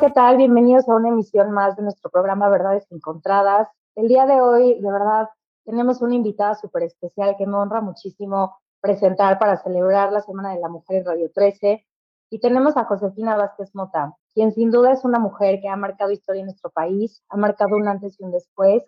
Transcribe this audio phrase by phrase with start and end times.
[0.00, 0.38] ¿qué tal?
[0.38, 3.68] Bienvenidos a una emisión más de nuestro programa Verdades Encontradas.
[3.94, 5.28] El día de hoy, de verdad,
[5.66, 10.60] tenemos una invitada súper especial que me honra muchísimo presentar para celebrar la Semana de
[10.60, 11.86] la Mujer en Radio 13.
[12.30, 16.12] Y tenemos a Josefina Vázquez Mota, quien sin duda es una mujer que ha marcado
[16.12, 18.82] historia en nuestro país, ha marcado un antes y un después.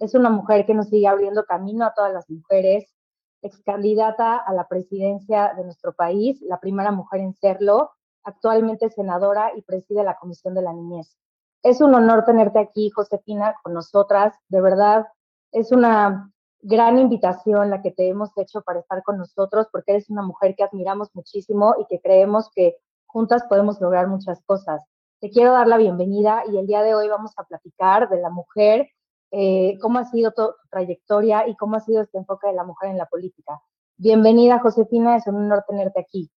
[0.00, 2.92] Es una mujer que nos sigue abriendo camino a todas las mujeres,
[3.40, 7.92] ex candidata a la presidencia de nuestro país, la primera mujer en serlo,
[8.26, 11.16] actualmente senadora y preside la Comisión de la Niñez.
[11.62, 14.34] Es un honor tenerte aquí, Josefina, con nosotras.
[14.48, 15.06] De verdad,
[15.52, 16.30] es una
[16.60, 20.54] gran invitación la que te hemos hecho para estar con nosotros, porque eres una mujer
[20.56, 24.82] que admiramos muchísimo y que creemos que juntas podemos lograr muchas cosas.
[25.20, 28.30] Te quiero dar la bienvenida y el día de hoy vamos a platicar de la
[28.30, 28.88] mujer,
[29.30, 32.90] eh, cómo ha sido tu, trayectoria y cómo ha sido este enfoque de la mujer
[32.90, 33.62] en la política.
[33.96, 36.30] Bienvenida, Josefina, es un honor tenerte aquí.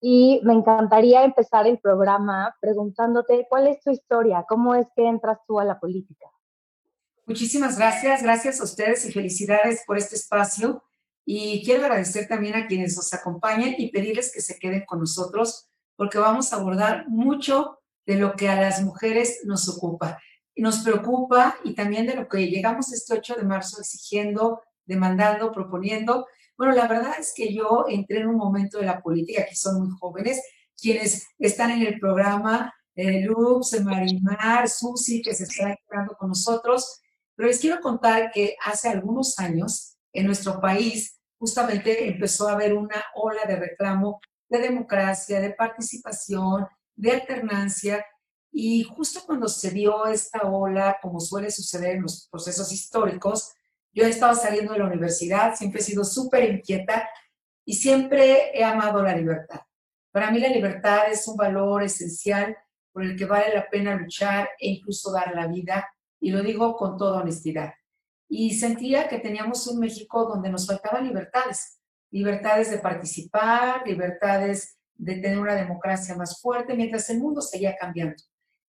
[0.00, 5.38] Y me encantaría empezar el programa preguntándote cuál es tu historia, cómo es que entras
[5.46, 6.26] tú a la política.
[7.26, 10.82] Muchísimas gracias, gracias a ustedes y felicidades por este espacio.
[11.26, 15.68] Y quiero agradecer también a quienes nos acompañan y pedirles que se queden con nosotros
[15.94, 20.18] porque vamos a abordar mucho de lo que a las mujeres nos ocupa.
[20.56, 26.26] Nos preocupa y también de lo que llegamos este 8 de marzo exigiendo, demandando, proponiendo.
[26.58, 29.80] Bueno, la verdad es que yo entré en un momento de la política, que son
[29.80, 30.42] muy jóvenes,
[30.76, 33.28] quienes están en el programa, eh,
[33.84, 37.00] Marimar, Susi, que se están quedando con nosotros,
[37.36, 42.74] pero les quiero contar que hace algunos años en nuestro país justamente empezó a haber
[42.74, 46.66] una ola de reclamo de democracia, de participación,
[46.96, 48.04] de alternancia.
[48.50, 53.52] Y justo cuando se dio esta ola, como suele suceder en los procesos históricos,
[53.92, 57.08] yo he estado saliendo de la universidad, siempre he sido súper inquieta
[57.64, 59.60] y siempre he amado la libertad.
[60.12, 62.56] Para mí la libertad es un valor esencial
[62.92, 65.88] por el que vale la pena luchar e incluso dar la vida
[66.20, 67.72] y lo digo con toda honestidad.
[68.28, 75.14] Y sentía que teníamos un México donde nos faltaban libertades, libertades de participar, libertades de
[75.16, 78.22] tener una democracia más fuerte, mientras el mundo seguía cambiando.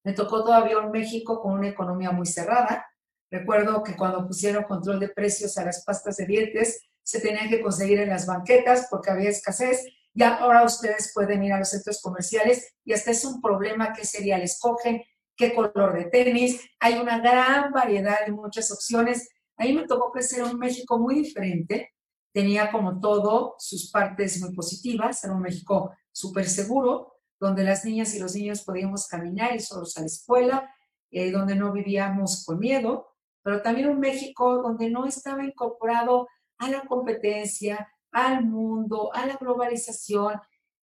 [0.03, 2.85] Me tocó todavía un México con una economía muy cerrada.
[3.31, 7.61] Recuerdo que cuando pusieron control de precios a las pastas de dientes, se tenían que
[7.61, 9.85] conseguir en las banquetas porque había escasez.
[10.13, 14.05] Y ahora ustedes pueden ir a los centros comerciales y hasta es un problema qué
[14.05, 15.03] cereal escogen,
[15.35, 19.29] qué color de tenis, hay una gran variedad de muchas opciones.
[19.55, 21.93] Ahí me tocó crecer un México muy diferente,
[22.33, 28.13] tenía como todo sus partes muy positivas, era un México súper seguro, donde las niñas
[28.15, 30.75] y los niños podíamos caminar y solos a la escuela,
[31.11, 33.07] eh, donde no vivíamos con miedo,
[33.49, 36.27] pero también un México donde no estaba incorporado
[36.59, 40.39] a la competencia, al mundo, a la globalización,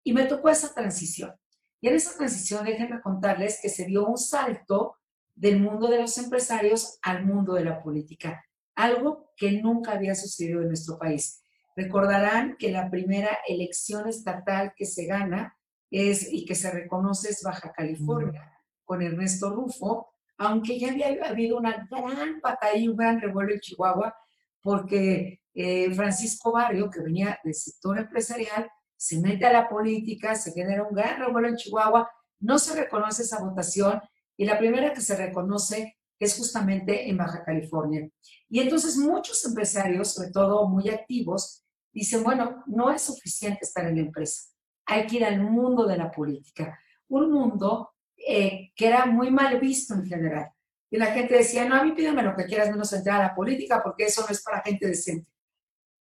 [0.05, 1.33] y me tocó esa transición.
[1.81, 4.95] Y en esa transición, déjenme contarles que se dio un salto
[5.35, 10.61] del mundo de los empresarios al mundo de la política, algo que nunca había sucedido
[10.61, 11.43] en nuestro país.
[11.75, 15.57] Recordarán que la primera elección estatal que se gana
[15.91, 18.49] es y que se reconoce es Baja California,
[18.85, 23.59] con Ernesto Rufo, aunque ya había habido una gran batalla y un gran revuelo en
[23.59, 24.16] Chihuahua,
[24.62, 30.51] porque eh, Francisco Barrio, que venía del sector empresarial, se mete a la política, se
[30.51, 32.09] genera un gran revuelo en Chihuahua,
[32.40, 34.01] no se reconoce esa votación
[34.38, 38.09] y la primera que se reconoce es justamente en Baja California.
[38.50, 43.96] Y entonces muchos empresarios, sobre todo muy activos, dicen, bueno, no es suficiente estar en
[43.96, 44.50] la empresa,
[44.85, 47.94] hay que ir al mundo de la política, un mundo
[48.27, 50.49] eh, que era muy mal visto en general.
[50.89, 53.35] Y la gente decía, no, a mí pídeme lo que quieras menos entrar a la
[53.35, 55.29] política porque eso no es para gente decente.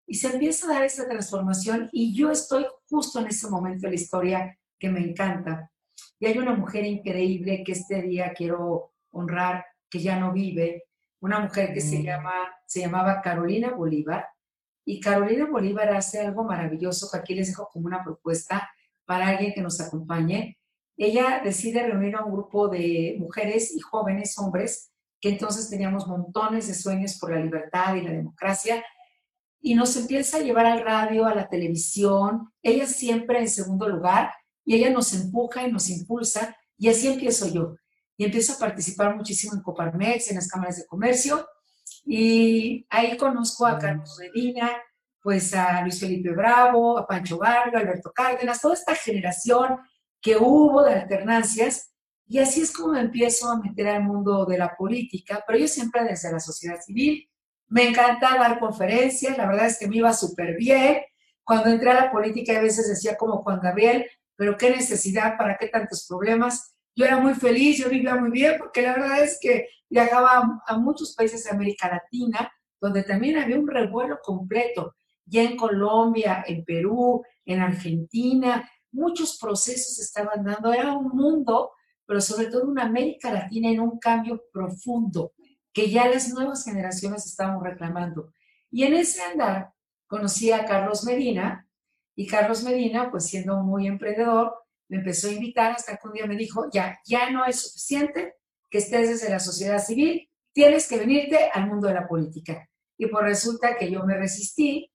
[0.06, 3.90] Y se empieza a dar esa transformación y yo estoy justo en ese momento de
[3.90, 5.70] la historia que me encanta.
[6.18, 10.84] Y hay una mujer increíble que este día quiero honrar, que ya no vive,
[11.20, 12.02] una mujer que se, mm.
[12.02, 12.32] llama,
[12.66, 14.26] se llamaba Carolina Bolívar.
[14.84, 18.68] Y Carolina Bolívar hace algo maravilloso que aquí les dejo como una propuesta
[19.04, 20.58] para alguien que nos acompañe.
[21.02, 26.68] Ella decide reunir a un grupo de mujeres y jóvenes hombres que entonces teníamos montones
[26.68, 28.84] de sueños por la libertad y la democracia
[29.62, 34.30] y nos empieza a llevar al radio, a la televisión, ella siempre en segundo lugar,
[34.62, 37.76] y ella nos empuja y nos impulsa, y así empiezo yo.
[38.18, 41.46] Y empiezo a participar muchísimo en Coparmex, en las cámaras de comercio,
[42.04, 44.70] y ahí conozco a Carlos Medina,
[45.22, 49.78] pues a Luis Felipe Bravo, a Pancho Vargas, Alberto Cárdenas, toda esta generación
[50.20, 51.94] que hubo de alternancias,
[52.26, 56.04] y así es como empiezo a meter al mundo de la política, pero yo siempre
[56.04, 57.28] desde la sociedad civil,
[57.68, 61.02] me encanta dar conferencias, la verdad es que me iba súper bien.
[61.44, 64.06] Cuando entré a la política a veces decía como Juan Gabriel,
[64.36, 66.74] pero qué necesidad, para qué tantos problemas.
[66.96, 70.78] yo era muy feliz, yo vivía muy bien, porque la verdad es que viajaba a,
[70.78, 72.50] muchos países de América Latina,
[72.80, 74.94] donde también había un revuelo completo,
[75.24, 81.72] ya en Colombia, en Perú, en Argentina, muchos procesos estaban dando, era un mundo,
[82.06, 85.32] pero sobre todo una América Latina en un cambio profundo,
[85.72, 88.32] que ya las nuevas generaciones estaban reclamando.
[88.70, 89.72] Y en ese andar
[90.06, 91.66] conocí a Carlos Medina,
[92.20, 94.54] y Carlos Medina, pues siendo muy emprendedor,
[94.88, 98.34] me empezó a invitar hasta que un día me dijo, ya, ya no es suficiente
[98.68, 102.68] que estés desde la sociedad civil, tienes que venirte al mundo de la política.
[102.98, 104.92] Y pues resulta que yo me resistí,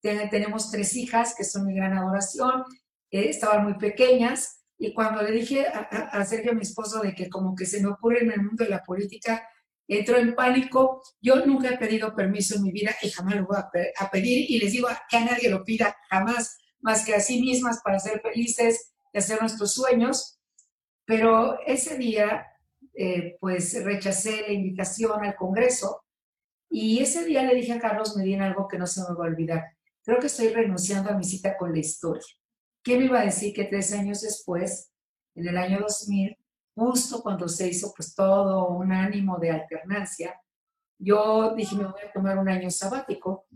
[0.00, 2.62] tenemos tres hijas que son mi gran adoración,
[3.10, 7.54] estaban muy pequeñas, y cuando le dije a, a, Sergio, mi esposo, de que como
[7.56, 9.48] que se me ocurre en el mundo de la política,
[9.88, 11.02] entró en pánico.
[11.20, 14.48] Yo nunca he pedido permiso en mi vida y jamás lo voy a, a pedir,
[14.48, 17.98] y les digo que a nadie lo pida jamás, más que a sí mismas para
[17.98, 20.38] ser felices y hacer nuestros sueños.
[21.04, 22.46] Pero ese día,
[22.94, 26.04] eh, pues rechacé la invitación al Congreso
[26.70, 29.28] y ese día le dije a Carlos Medina algo que no se me va a
[29.28, 29.64] olvidar.
[30.04, 32.22] Creo que estoy renunciando a mi cita con la historia.
[32.82, 34.90] ¿Quién iba a decir que tres años después,
[35.34, 36.36] en el año 2000,
[36.74, 40.40] justo cuando se hizo pues todo un ánimo de alternancia,
[40.98, 43.46] yo dije me voy a tomar un año sabático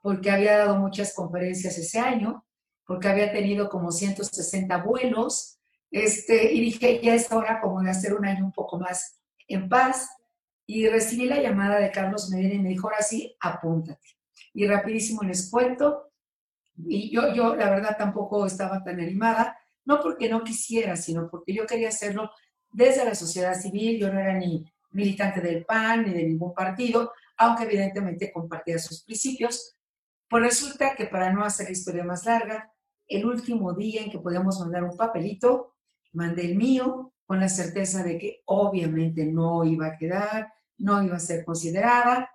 [0.00, 2.46] porque había dado muchas conferencias ese año
[2.86, 5.58] porque había tenido como 160 vuelos,
[5.90, 9.18] este, y dije, ya es hora como de hacer un año un poco más
[9.48, 10.08] en paz,
[10.66, 14.06] y recibí la llamada de Carlos Medina y me dijo, ahora sí, apúntate.
[14.52, 16.05] Y rapidísimo les cuento,
[16.78, 21.54] y yo, yo la verdad tampoco estaba tan animada, no porque no quisiera, sino porque
[21.54, 22.30] yo quería hacerlo
[22.72, 27.12] desde la sociedad civil, yo no era ni militante del PAN ni de ningún partido,
[27.36, 29.76] aunque evidentemente compartía sus principios.
[30.28, 32.72] Pues resulta que para no hacer la historia más larga,
[33.06, 35.76] el último día en que podíamos mandar un papelito,
[36.12, 41.16] mandé el mío con la certeza de que obviamente no iba a quedar, no iba
[41.16, 42.30] a ser considerada.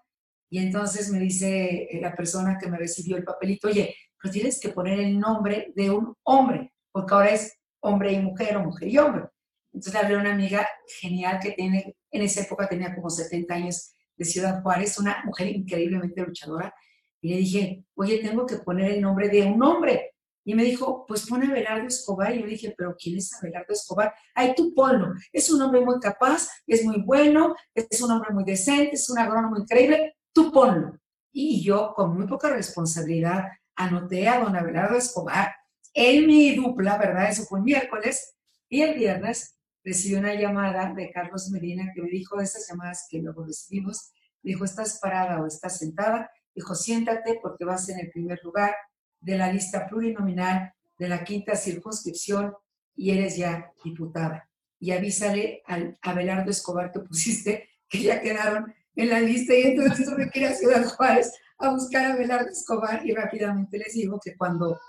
[0.50, 4.70] Y entonces me dice la persona que me recibió el papelito, oye, pero tienes que
[4.70, 8.98] poner el nombre de un hombre, porque ahora es hombre y mujer o mujer y
[8.98, 9.26] hombre.
[9.74, 10.68] Entonces hablé a una amiga
[11.00, 15.48] genial que tiene, en esa época tenía como 70 años de Ciudad Juárez, una mujer
[15.48, 16.74] increíblemente luchadora,
[17.22, 20.14] y le dije, oye, tengo que poner el nombre de un hombre.
[20.44, 22.36] Y me dijo, pues pone a Abelardo Escobar.
[22.36, 24.14] Y yo dije, pero ¿quién es Abelardo Escobar?
[24.34, 25.14] Ay, tú ponlo.
[25.32, 29.20] Es un hombre muy capaz, es muy bueno, es un hombre muy decente, es un
[29.20, 30.16] agrónomo increíble.
[30.34, 30.98] Tú ponlo.
[31.32, 33.46] Y yo, con muy poca responsabilidad,
[33.76, 35.54] anoté a don Abelardo Escobar
[35.94, 37.30] en mi dupla, ¿verdad?
[37.30, 38.36] Eso fue el miércoles.
[38.70, 43.08] Y el viernes recibí una llamada de Carlos Medina que me dijo, de esas llamadas
[43.10, 46.30] que luego recibimos, dijo, ¿estás parada o estás sentada?
[46.54, 48.76] Dijo, siéntate porque vas en el primer lugar
[49.20, 52.54] de la lista plurinominal de la quinta circunscripción
[52.96, 54.50] y eres ya diputada.
[54.80, 60.10] Y avísale al Abelardo Escobar que pusiste que ya quedaron en la lista y entonces
[60.32, 64.36] que ir a Ciudad Juárez a buscar a Abelardo Escobar y rápidamente les digo que
[64.36, 64.80] cuando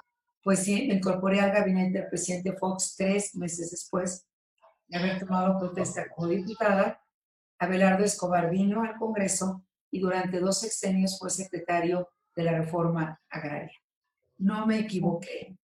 [0.42, 4.26] pues sí, me incorporé al gabinete del presidente Fox tres meses después
[4.88, 7.00] de haber tomado protesta como diputada,
[7.58, 13.78] Abelardo Escobar vino al Congreso y durante dos sexenios fue secretario de la reforma agraria.
[14.38, 15.56] No me equivoqué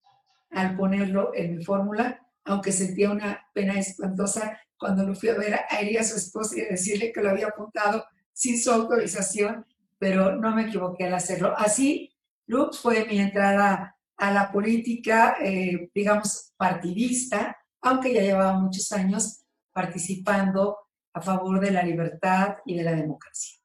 [0.51, 5.55] al ponerlo en mi fórmula, aunque sentía una pena espantosa cuando lo fui a ver
[5.55, 9.67] a él y a su esposa y decirle que lo había apuntado sin su autorización,
[9.99, 11.55] pero no me equivoqué al hacerlo.
[11.57, 12.15] Así,
[12.47, 19.45] Lux fue mi entrada a la política, eh, digamos, partidista, aunque ya llevaba muchos años
[19.73, 20.77] participando
[21.15, 23.59] a favor de la libertad y de la democracia.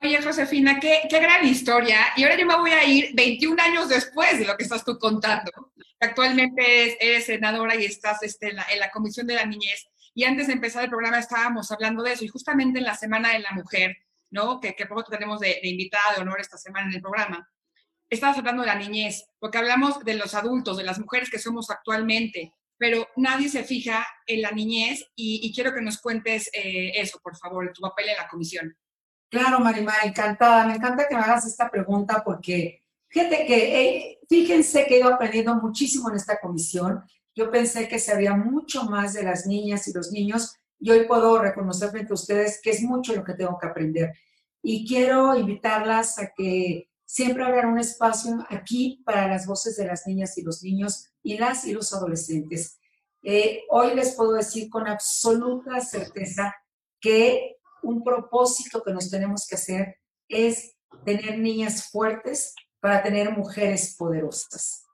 [0.00, 1.98] Oye, Josefina, qué, qué, gran historia.
[2.16, 4.98] Y ahora yo me voy a ir 21 años después de lo que estás tú
[4.98, 5.52] contando.
[6.00, 9.86] Actualmente eres, senadora y estás este, en, la, Comisión de la Niñez.
[10.12, 12.24] Y antes de empezar el programa estábamos hablando de eso.
[12.24, 13.96] Y justamente en la Semana de la Mujer,
[14.32, 14.58] ¿no?
[14.60, 17.48] Que, que poco tenemos de, de, invitada de honor esta semana en el programa.
[18.10, 21.70] Estabas hablando de la niñez, porque hablamos de los adultos, de las mujeres que somos
[21.70, 27.20] actualmente, pero nadie se fija en la niñez y, quiero que nos cuentes eh, eso,
[27.22, 28.76] por favor, tu papel en la comisión.
[29.30, 30.66] Claro, Marimar, encantada.
[30.66, 35.14] Me encanta que me hagas esta pregunta porque fíjate que, eh, fíjense que he ido
[35.14, 37.04] aprendiendo muchísimo en esta comisión.
[37.34, 41.38] Yo pensé que sabía mucho más de las niñas y los niños y hoy puedo
[41.38, 44.12] reconocer frente a ustedes que es mucho lo que tengo que aprender.
[44.62, 50.08] Y quiero invitarlas a que siempre habrá un espacio aquí para las voces de las
[50.08, 52.80] niñas y los niños y las y los adolescentes.
[53.22, 56.52] Eh, hoy les puedo decir con absoluta certeza
[57.00, 59.98] que un propósito que nos tenemos que hacer
[60.28, 60.74] es
[61.04, 64.84] tener niñas fuertes para tener mujeres poderosas.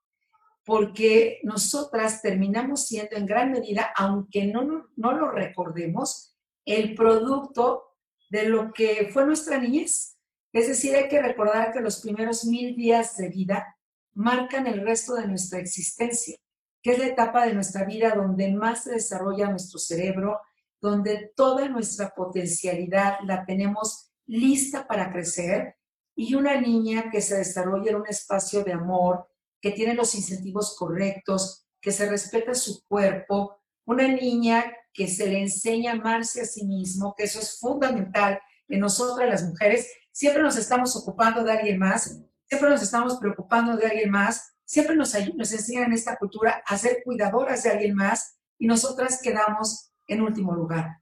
[0.68, 7.96] Porque nosotras terminamos siendo en gran medida, aunque no, no, lo recordemos, el producto
[8.28, 10.18] de lo que fue nuestra niñez.
[10.52, 13.78] Es decir, hay que recordar que los primeros mil días de vida
[14.12, 16.36] marcan el resto de nuestra existencia,
[16.82, 20.38] que es la etapa de nuestra vida donde más se desarrolla nuestro cerebro,
[20.82, 25.76] donde toda nuestra potencialidad la tenemos lista para crecer
[26.14, 30.76] y una niña que se desarrolla en un espacio de amor, que tiene los incentivos
[30.76, 36.44] correctos, que se respeta su cuerpo, una niña que se le enseña a amarse a
[36.44, 41.52] sí mismo, que eso es fundamental en nosotras las mujeres, siempre nos estamos ocupando de
[41.52, 46.16] alguien más, siempre nos estamos preocupando de alguien más, siempre nos, nos enseñan en esta
[46.16, 50.98] cultura a ser cuidadoras de alguien más y nosotras quedamos en último lugar.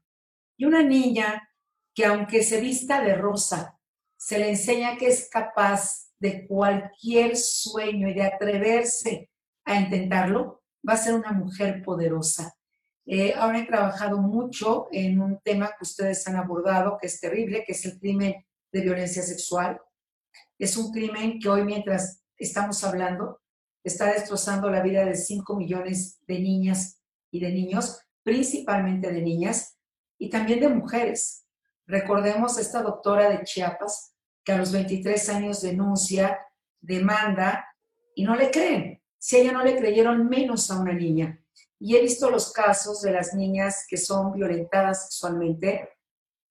[0.56, 1.50] Y una niña
[1.94, 3.80] que aunque se vista de rosa,
[4.16, 9.30] se le enseña que es capaz de cualquier sueño y de atreverse
[9.64, 12.54] a intentarlo, va a ser una mujer poderosa.
[13.06, 17.64] Eh, ahora he trabajado mucho en un tema que ustedes han abordado, que es terrible,
[17.64, 19.80] que es el crimen de violencia sexual.
[20.58, 23.40] Es un crimen que hoy, mientras estamos hablando,
[23.84, 29.78] está destrozando la vida de 5 millones de niñas y de niños, principalmente de niñas
[30.18, 31.46] y también de mujeres.
[31.86, 34.15] Recordemos esta doctora de Chiapas
[34.46, 36.38] que a los 23 años denuncia,
[36.80, 37.66] demanda
[38.14, 39.02] y no le creen.
[39.18, 41.42] Si a ella no le creyeron, menos a una niña.
[41.80, 45.90] Y he visto los casos de las niñas que son violentadas sexualmente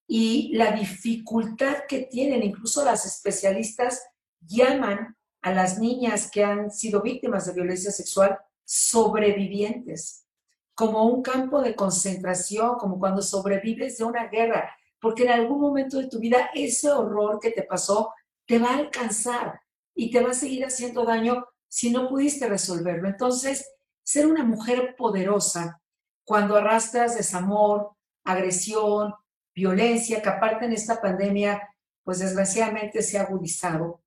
[0.07, 4.03] y la dificultad que tienen, incluso las especialistas
[4.41, 10.27] llaman a las niñas que han sido víctimas de violencia sexual sobrevivientes,
[10.75, 14.75] como un campo de concentración, como cuando sobrevives de una guerra,
[15.05, 18.11] porque en algún momento de tu vida ese horror que te pasó
[18.47, 19.61] te va a alcanzar
[19.93, 23.07] y te va a seguir haciendo daño si no pudiste resolverlo.
[23.07, 23.71] Entonces,
[24.03, 25.79] ser una mujer poderosa
[26.23, 27.91] cuando arrastras desamor,
[28.23, 29.13] agresión,
[29.53, 31.61] violencia, que aparte en esta pandemia,
[32.03, 34.01] pues desgraciadamente se ha agudizado.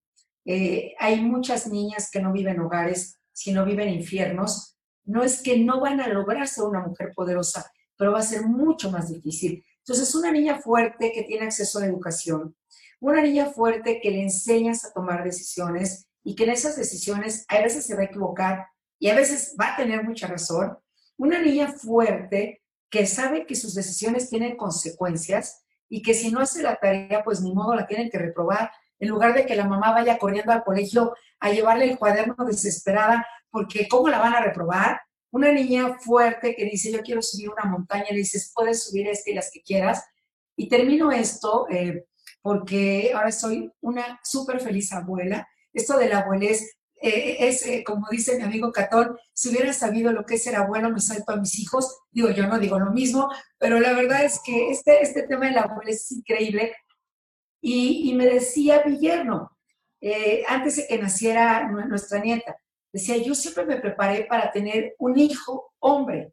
[0.44, 4.76] Eh, hay muchas niñas que no viven hogares, sino viven infiernos.
[5.04, 8.48] No es que no van a lograr ser una mujer poderosa, pero va a ser
[8.48, 9.64] mucho más difícil.
[9.88, 12.54] Entonces, una niña fuerte que tiene acceso a la educación,
[13.00, 17.58] una niña fuerte que le enseñas a tomar decisiones y que en esas decisiones a
[17.62, 18.66] veces se va a equivocar
[18.98, 20.76] y a veces va a tener mucha razón,
[21.16, 26.62] una niña fuerte que sabe que sus decisiones tienen consecuencias y que si no hace
[26.62, 29.92] la tarea, pues ni modo la tienen que reprobar, en lugar de que la mamá
[29.92, 35.00] vaya corriendo al colegio a llevarle el cuaderno desesperada, porque ¿cómo la van a reprobar?
[35.30, 39.30] Una niña fuerte que dice, yo quiero subir una montaña, le dices, puedes subir esta
[39.30, 40.02] y las que quieras.
[40.56, 42.06] Y termino esto eh,
[42.40, 45.46] porque ahora soy una súper feliz abuela.
[45.72, 50.12] Esto de la abuelez eh, es, eh, como dice mi amigo Catón, si hubiera sabido
[50.12, 51.98] lo que es ser abuelo, me salto a mis hijos.
[52.10, 55.52] Digo, yo no digo lo mismo, pero la verdad es que este, este tema de
[55.52, 56.74] la abuelez es increíble.
[57.60, 59.50] Y, y me decía Villerno,
[60.48, 62.56] antes de que naciera nuestra nieta,
[62.98, 66.32] Decía, yo siempre me preparé para tener un hijo hombre.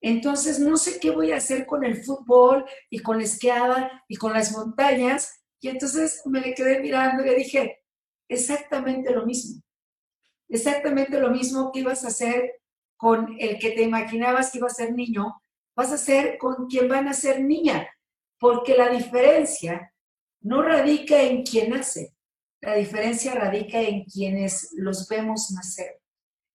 [0.00, 4.14] Entonces, no sé qué voy a hacer con el fútbol y con la esquiada y
[4.14, 5.42] con las montañas.
[5.60, 7.80] Y entonces me le quedé mirando y le dije,
[8.28, 9.60] exactamente lo mismo.
[10.48, 12.60] Exactamente lo mismo que ibas a hacer
[12.96, 15.34] con el que te imaginabas que iba a ser niño,
[15.74, 17.88] vas a hacer con quien van a ser niña.
[18.38, 19.92] Porque la diferencia
[20.42, 22.14] no radica en quién nace,
[22.60, 26.00] la diferencia radica en quienes los vemos nacer.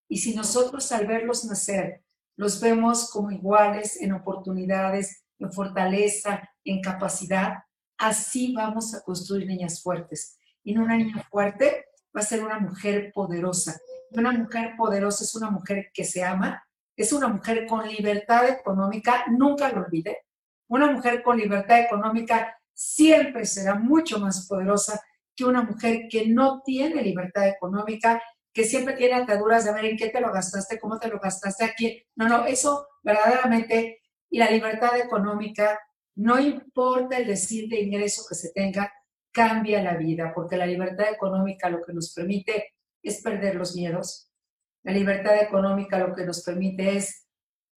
[0.10, 2.04] Y si nosotros al verlos nacer
[2.36, 7.60] los vemos como iguales en oportunidades, en fortaleza, en capacidad,
[7.98, 10.38] así vamos a construir niñas fuertes.
[10.64, 13.80] Y una niña fuerte va a ser una mujer poderosa.
[14.12, 16.64] Y una mujer poderosa es una mujer que se ama,
[16.96, 20.26] es una mujer con libertad económica, nunca lo olvide.
[20.68, 25.02] Una mujer con libertad económica siempre será mucho más poderosa
[25.36, 28.22] que una mujer que no tiene libertad económica,
[28.54, 31.66] que siempre tiene ataduras de ver en qué te lo gastaste, cómo te lo gastaste
[31.66, 32.04] aquí.
[32.16, 35.80] No, no, eso verdaderamente, y la libertad económica,
[36.16, 38.92] no importa el decir de ingreso que se tenga,
[39.32, 44.30] cambia la vida, porque la libertad económica lo que nos permite es perder los miedos.
[44.84, 47.28] La libertad económica lo que nos permite es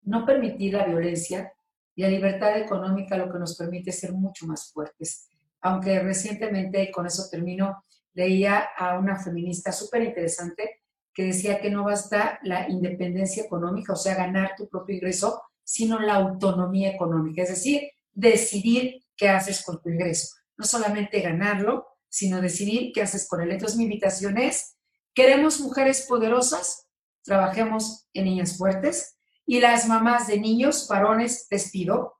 [0.02, 1.52] no permitir la violencia
[1.94, 5.28] y la libertad económica lo que nos permite es ser mucho más fuertes
[5.64, 11.84] aunque recientemente, con eso termino, leía a una feminista súper interesante que decía que no
[11.84, 17.48] basta la independencia económica, o sea, ganar tu propio ingreso, sino la autonomía económica, es
[17.48, 20.36] decir, decidir qué haces con tu ingreso.
[20.56, 23.50] No solamente ganarlo, sino decidir qué haces con él.
[23.50, 24.76] Entonces, mi invitación es,
[25.14, 26.84] ¿queremos mujeres poderosas?
[27.24, 29.16] trabajemos en niñas fuertes
[29.46, 32.14] y las mamás de niños, varones, les pido,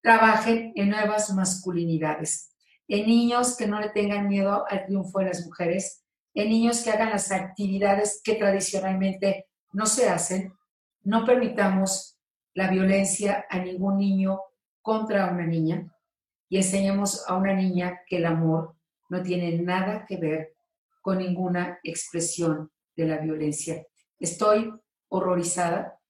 [0.00, 2.53] trabajen en nuevas masculinidades,
[2.88, 6.90] en niños que no le tengan miedo al triunfo de las mujeres, en niños que
[6.90, 10.52] hagan las actividades que tradicionalmente no se hacen.
[11.02, 12.18] No permitamos
[12.54, 14.40] la violencia a ningún niño
[14.82, 15.90] contra una niña
[16.48, 18.76] y enseñemos a una niña que el amor
[19.08, 20.54] no tiene nada que ver
[21.00, 23.84] con ninguna expresión de la violencia.
[24.18, 24.72] Estoy
[25.08, 26.00] horrorizada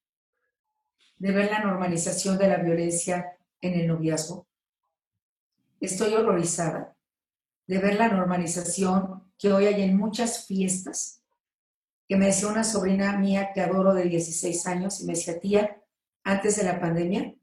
[1.17, 4.47] de ver la normalización de la violencia en el noviazgo.
[5.85, 6.97] Estoy horrorizada
[7.67, 11.23] de ver la normalización que hoy hay en muchas fiestas,
[12.09, 15.83] que me decía una sobrina mía que adoro de 16 años y me decía, tía,
[16.23, 17.35] antes de la pandemia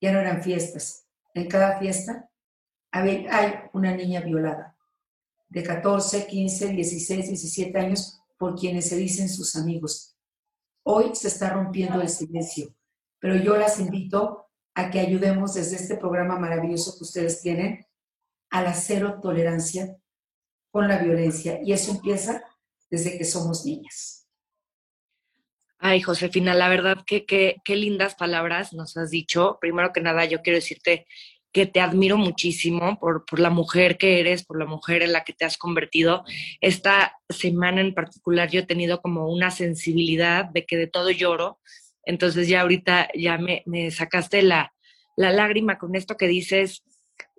[0.00, 1.08] ya no eran fiestas.
[1.34, 2.30] En cada fiesta
[2.92, 3.26] hay
[3.72, 4.76] una niña violada
[5.48, 10.16] de 14, 15, 16, 17 años por quienes se dicen sus amigos.
[10.84, 12.72] Hoy se está rompiendo el silencio,
[13.18, 17.87] pero yo las invito a que ayudemos desde este programa maravilloso que ustedes tienen
[18.50, 19.96] a la cero tolerancia
[20.70, 21.60] con la violencia.
[21.62, 22.42] Y eso empieza
[22.90, 24.26] desde que somos niñas.
[25.78, 29.58] Ay, Josefina, la verdad que qué lindas palabras nos has dicho.
[29.60, 31.06] Primero que nada, yo quiero decirte
[31.52, 35.24] que te admiro muchísimo por, por, la mujer que eres, por la mujer en la
[35.24, 36.24] que te has convertido.
[36.60, 41.58] Esta semana en particular yo he tenido como una sensibilidad de que de todo lloro.
[42.04, 44.72] Entonces ya ahorita ya me, me sacaste la,
[45.16, 46.82] la, lágrima con esto que dices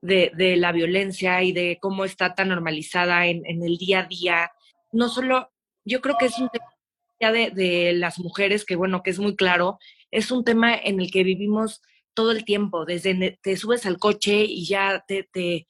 [0.01, 4.08] de, de, la violencia y de cómo está tan normalizada en, en, el día a
[4.08, 4.51] día.
[4.91, 5.51] No solo,
[5.86, 9.36] yo creo que es un tema de, de las mujeres, que bueno, que es muy
[9.36, 9.78] claro,
[10.12, 11.82] es un tema en el que vivimos
[12.13, 15.67] todo el tiempo, desde te subes al coche y ya te, te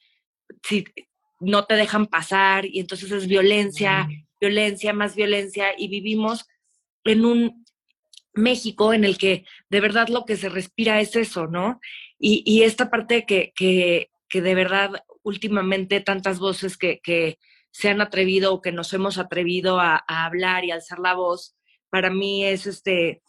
[0.64, 0.84] si
[1.40, 4.08] no te dejan pasar y entonces es violencia,
[4.40, 6.46] violencia, más violencia y vivimos
[7.04, 7.64] en un
[8.34, 11.80] México en el que de verdad lo que se respira es eso, ¿no?
[12.18, 14.90] Y, y esta parte que, que, que, de verdad
[15.22, 17.38] últimamente tantas voces que, que
[17.72, 21.56] se han atrevido o que nos hemos atrevido a, hablar y alzar la voz,
[21.90, 23.22] para mí es este,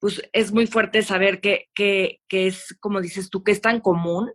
[0.00, 3.80] pues es muy fuerte saber que, que, que, es, como dices tú, que es tan
[3.80, 4.32] común,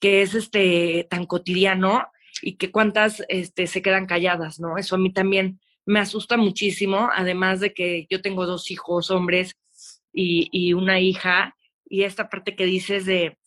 [0.00, 2.06] que es este, tan cotidiano
[2.42, 4.78] y que cuántas este, se quedan calladas, ¿no?
[4.78, 9.54] Eso a mí también me asusta muchísimo, además de que yo tengo dos hijos hombres
[10.12, 11.56] y, y una hija,
[11.88, 13.38] y esta parte que dices de,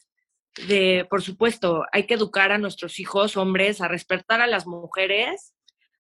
[0.68, 5.54] de, por supuesto, hay que educar a nuestros hijos hombres a respetar a las mujeres,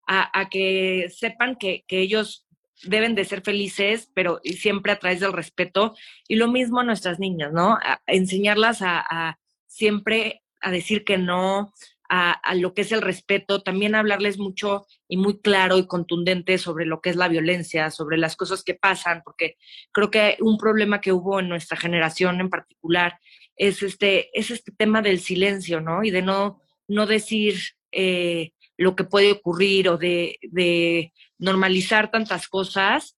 [0.07, 2.47] a, que sepan que, ellos
[2.83, 5.95] deben de ser felices, pero siempre a través del respeto.
[6.27, 7.77] Y lo mismo a nuestras niñas, ¿no?
[8.07, 11.73] Enseñarlas a, siempre a decir que no,
[12.09, 16.85] a, lo que es el respeto, también hablarles mucho y muy claro y contundente sobre
[16.85, 19.57] lo que es la violencia, sobre las cosas que pasan, porque
[19.91, 23.19] creo que un problema que hubo en nuestra generación en particular
[23.59, 26.03] es este, es este tema del silencio, ¿no?
[26.03, 27.59] Y de no, no decir
[27.91, 33.17] eh, lo que puede ocurrir o de, de normalizar tantas cosas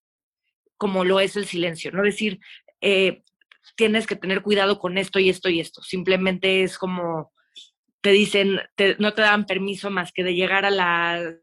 [0.77, 2.39] como lo es el silencio, no decir,
[2.81, 3.21] eh,
[3.75, 7.31] tienes que tener cuidado con esto y esto y esto, simplemente es como
[8.01, 8.59] te dicen,
[8.97, 11.35] no te dan permiso más que de llegar a las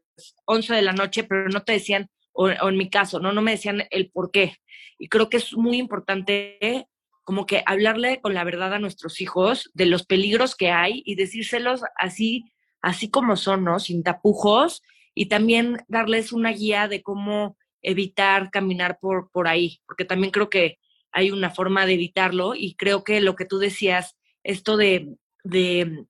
[0.43, 3.31] 11 de la noche, pero no te decían, o, en mi caso, ¿no?
[3.31, 4.57] no me decían el por qué.
[4.97, 6.88] Y creo que es muy importante
[7.29, 11.13] como que hablarle con la verdad a nuestros hijos de los peligros que hay y
[11.13, 13.77] decírselos así, así como son, ¿no?
[13.77, 14.81] Sin tapujos
[15.13, 20.49] y también darles una guía de cómo evitar caminar por, por ahí, porque también creo
[20.49, 20.79] que
[21.11, 26.05] hay una forma de evitarlo y creo que lo que tú decías, esto de, de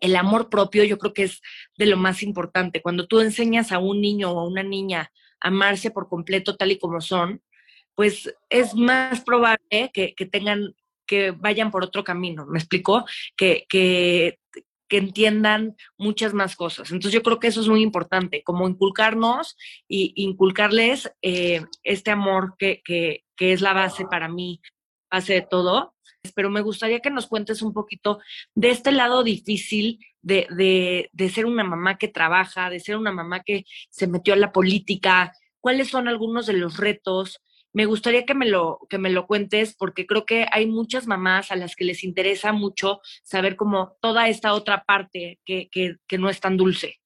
[0.00, 1.40] el amor propio, yo creo que es
[1.78, 2.82] de lo más importante.
[2.82, 6.72] Cuando tú enseñas a un niño o a una niña a amarse por completo tal
[6.72, 7.40] y como son,
[8.00, 10.74] pues es más probable que, tengan,
[11.06, 13.04] que vayan por otro camino, ¿me explicó?
[13.36, 14.38] Que, que,
[14.88, 16.90] que entiendan muchas más cosas.
[16.92, 19.54] Entonces yo creo que eso es muy importante, como inculcarnos
[19.86, 24.62] y inculcarles eh, este amor que, que, que, es la base para mí,
[25.10, 25.94] base de todo.
[26.34, 28.18] Pero me gustaría que nos cuentes un poquito
[28.54, 33.12] de este lado difícil de, de, de ser una mamá que trabaja, de ser una
[33.12, 38.24] mamá que se metió a la política, cuáles son algunos de los retos, me gustaría
[38.24, 41.76] que me lo, que me lo cuentes porque creo que hay muchas mamás a las
[41.76, 46.56] que les interesa mucho saber como toda esta otra parte que, que, no es tan
[46.56, 46.96] dulce.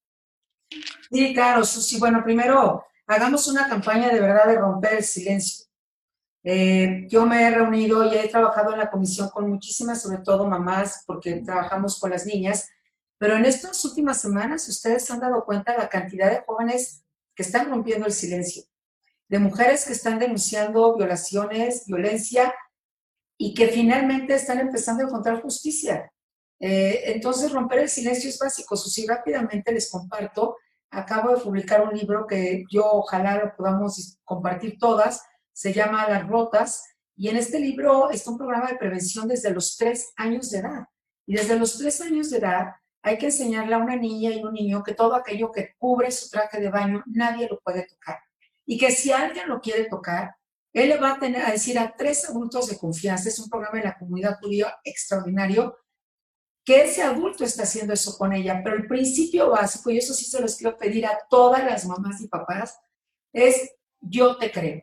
[1.11, 1.99] Sí, claro, Susi.
[1.99, 5.65] Bueno, primero hagamos una campaña de verdad de romper el silencio.
[6.43, 10.47] Eh, yo me he reunido y he trabajado en la comisión con muchísimas, sobre todo
[10.47, 12.69] mamás, porque trabajamos con las niñas,
[13.17, 17.03] pero en estas últimas semanas ustedes se han dado cuenta de la cantidad de jóvenes
[17.35, 18.63] que están rompiendo el silencio
[19.27, 22.53] de mujeres que están denunciando violaciones, violencia
[23.37, 26.11] y que finalmente están empezando a encontrar justicia.
[26.59, 28.75] Eh, entonces, romper el silencio es básico.
[28.75, 30.57] Susi, rápidamente les comparto.
[30.91, 35.23] Acabo de publicar un libro que yo ojalá lo podamos compartir todas.
[35.51, 36.83] Se llama Las Rotas.
[37.17, 40.85] Y en este libro está un programa de prevención desde los tres años de edad.
[41.25, 42.67] Y desde los tres años de edad
[43.01, 46.29] hay que enseñarle a una niña y un niño que todo aquello que cubre su
[46.29, 48.17] traje de baño, nadie lo puede tocar.
[48.65, 50.35] Y que si alguien lo quiere tocar,
[50.73, 53.77] él le va a tener a decir a tres adultos de confianza, es un programa
[53.77, 55.77] de la comunidad judía extraordinario,
[56.65, 58.61] que ese adulto está haciendo eso con ella.
[58.63, 62.19] Pero el principio básico, y eso sí se los quiero pedir a todas las mamás
[62.21, 62.77] y papás,
[63.31, 64.81] es yo te creo.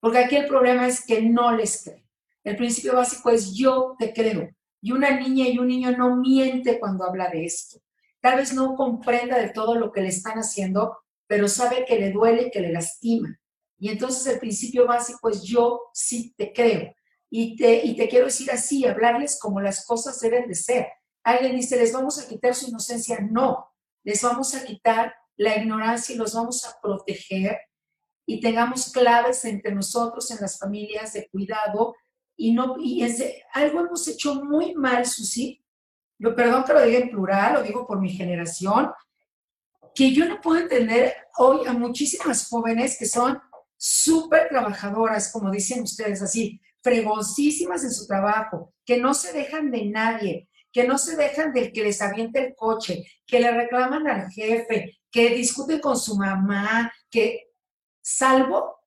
[0.00, 2.02] Porque aquí el problema es que no les creo.
[2.44, 4.50] El principio básico es yo te creo.
[4.80, 7.78] Y una niña y un niño no miente cuando habla de esto.
[8.20, 10.98] Tal vez no comprenda de todo lo que le están haciendo,
[11.32, 13.40] pero sabe que le duele, que le lastima.
[13.78, 16.94] Y entonces el principio básico es yo sí te creo.
[17.30, 20.88] Y te, y te quiero decir así, hablarles como las cosas deben de ser.
[21.24, 23.18] Alguien dice, les vamos a quitar su inocencia.
[23.30, 23.66] No,
[24.04, 27.58] les vamos a quitar la ignorancia y los vamos a proteger
[28.26, 31.94] y tengamos claves entre nosotros en las familias de cuidado
[32.36, 33.06] y no y
[33.54, 35.64] algo hemos hecho muy mal, Susi.
[36.18, 38.90] Yo perdón que lo diga en plural, lo digo por mi generación,
[39.94, 43.40] que yo no puedo entender hoy a muchísimas jóvenes que son
[43.76, 49.86] súper trabajadoras, como dicen ustedes, así, fregoncísimas en su trabajo, que no se dejan de
[49.86, 54.30] nadie, que no se dejan del que les aviente el coche, que le reclaman al
[54.30, 57.50] jefe, que discuten con su mamá, que
[58.00, 58.80] salvo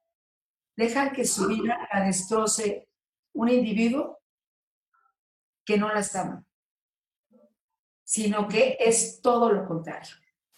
[0.76, 2.90] dejan que su vida la destroce
[3.34, 4.20] un individuo
[5.64, 6.46] que no las ama,
[8.04, 10.16] sino que es todo lo contrario.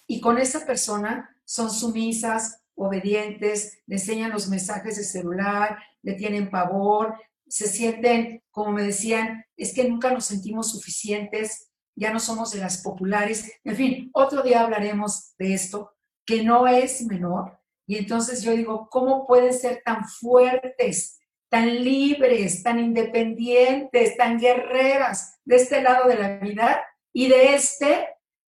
[0.08, 6.50] Y con esa persona son sumisas, obedientes, le enseñan los mensajes de celular, le tienen
[6.50, 7.16] pavor,
[7.48, 12.60] se sienten, como me decían, es que nunca nos sentimos suficientes, ya no somos de
[12.60, 13.52] las populares.
[13.64, 15.94] En fin, otro día hablaremos de esto,
[16.26, 17.60] que no es menor.
[17.88, 21.18] Y entonces yo digo, ¿cómo pueden ser tan fuertes
[21.50, 28.08] tan libres, tan independientes, tan guerreras de este lado de la vida y de este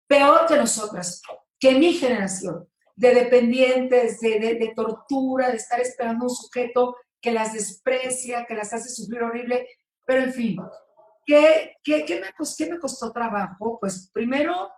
[0.06, 1.22] peor que nosotras,
[1.64, 8.44] que mi generación, de dependientes, de, tortura, de estar esperando un sujeto que las desprecia,
[8.44, 9.66] que las hace sufrir horrible,
[10.04, 10.58] pero en fin,
[11.24, 12.26] ¿qué, qué, qué, me,
[12.58, 13.78] qué me costó trabajo?
[13.80, 14.68] Pues primero,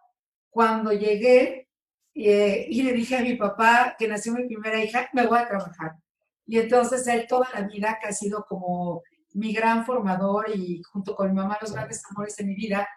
[0.49, 1.69] cuando llegué
[2.15, 5.49] eh, y le dije a mi papá que nació mi primera hija, me voy a
[5.49, 5.97] trabajar.
[6.47, 9.03] Y entonces él toda la vida, que ha sido como
[9.35, 12.89] mi gran formador y junto con mi mamá los grandes amores de mi vida,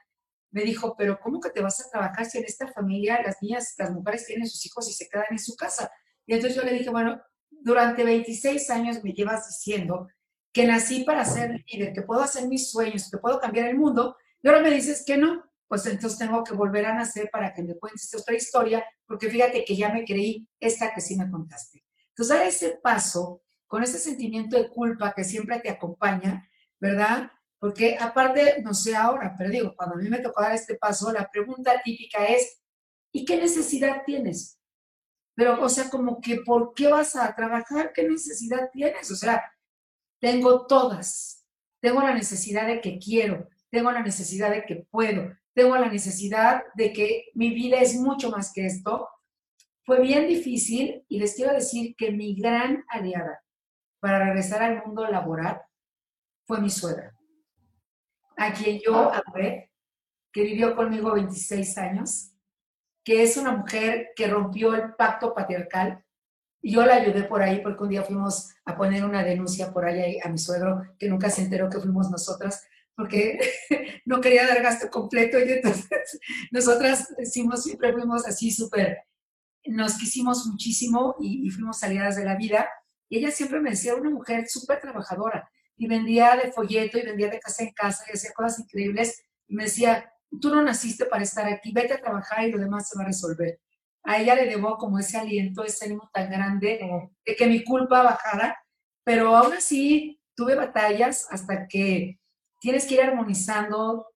[0.51, 3.75] me dijo, pero ¿cómo que te vas a trabajar si en esta familia las niñas,
[3.77, 5.91] las mujeres tienen sus hijos y se quedan en su casa?
[6.25, 10.07] Y entonces yo le dije, bueno, durante 26 años me llevas diciendo
[10.51, 14.15] que nací para ser líder, que puedo hacer mis sueños, que puedo cambiar el mundo,
[14.41, 17.61] y ahora me dices que no, pues entonces tengo que volver a nacer para que
[17.61, 21.85] me cuentes otra historia, porque fíjate que ya me creí esta que sí me contaste.
[22.09, 27.31] Entonces, dar ese paso con ese sentimiento de culpa que siempre te acompaña, ¿verdad?
[27.59, 31.11] Porque aparte, no sé ahora, pero digo, cuando a mí me tocó dar este paso,
[31.11, 32.61] la pregunta típica es,
[33.11, 34.59] ¿y qué necesidad tienes?
[35.35, 37.91] Pero, o sea, como que, ¿por qué vas a trabajar?
[37.93, 39.11] ¿Qué necesidad tienes?
[39.11, 39.43] O sea,
[40.19, 41.45] tengo todas.
[41.81, 46.63] Tengo la necesidad de que quiero, tengo la necesidad de que puedo, tengo la necesidad
[46.75, 49.07] de que mi vida es mucho más que esto,
[49.85, 53.41] fue bien difícil y les quiero decir que mi gran aliada
[53.99, 55.61] para regresar al mundo laboral
[56.45, 57.15] fue mi suegra,
[58.39, 59.71] a quien yo adoré,
[60.31, 62.31] que vivió conmigo 26 años,
[63.03, 66.03] que es una mujer que rompió el pacto patriarcal.
[66.61, 69.85] Y yo la ayudé por ahí porque un día fuimos a poner una denuncia por
[69.85, 73.39] ahí a mi suegro, que nunca se enteró que fuimos nosotras, porque
[74.05, 75.37] no quería dar gasto completo.
[75.39, 76.19] Y entonces
[76.51, 78.99] nosotras decimos, siempre fuimos así súper
[79.65, 82.69] nos quisimos muchísimo y, fuimos aliadas de la vida.
[83.09, 87.29] Y ella siempre me decía, una mujer súper trabajadora y vendía de folleto y vendía
[87.29, 89.23] de casa en casa y hacía cosas increíbles.
[89.47, 92.89] Y me decía, tú no naciste para estar aquí, vete a trabajar y lo demás
[92.89, 93.61] se va a resolver.
[94.03, 98.03] A ella le debo como ese aliento, ese ánimo tan grande de que mi culpa
[98.03, 98.61] bajara,
[99.05, 102.19] pero aún así tuve batallas hasta que
[102.59, 104.07] tienes que ir armonizando,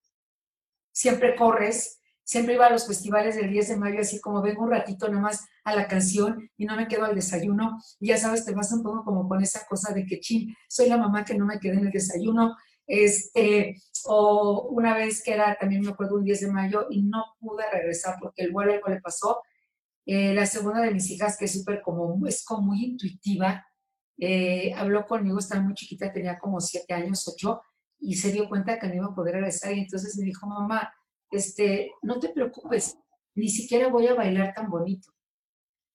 [0.92, 4.70] siempre corres, Siempre iba a los festivales del 10 de mayo, así como vengo un
[4.70, 7.78] ratito nomás a la canción y no me quedo al desayuno.
[8.00, 10.96] Ya sabes, te vas un poco como con esa cosa de que, chin, soy la
[10.96, 12.56] mamá que no me quedé en el desayuno.
[12.86, 17.24] Este, o una vez que era, también me acuerdo, un 10 de mayo y no
[17.38, 19.42] pude regresar porque el vuelo algo le pasó.
[20.06, 23.66] Eh, la segunda de mis hijas, que es súper como, es como muy intuitiva,
[24.18, 27.62] eh, habló conmigo, estaba muy chiquita, tenía como siete años, ocho,
[27.98, 29.72] y se dio cuenta que no iba a poder regresar.
[29.74, 30.92] Y entonces me dijo, mamá,
[31.30, 32.96] este, no te preocupes,
[33.34, 35.12] ni siquiera voy a bailar tan bonito.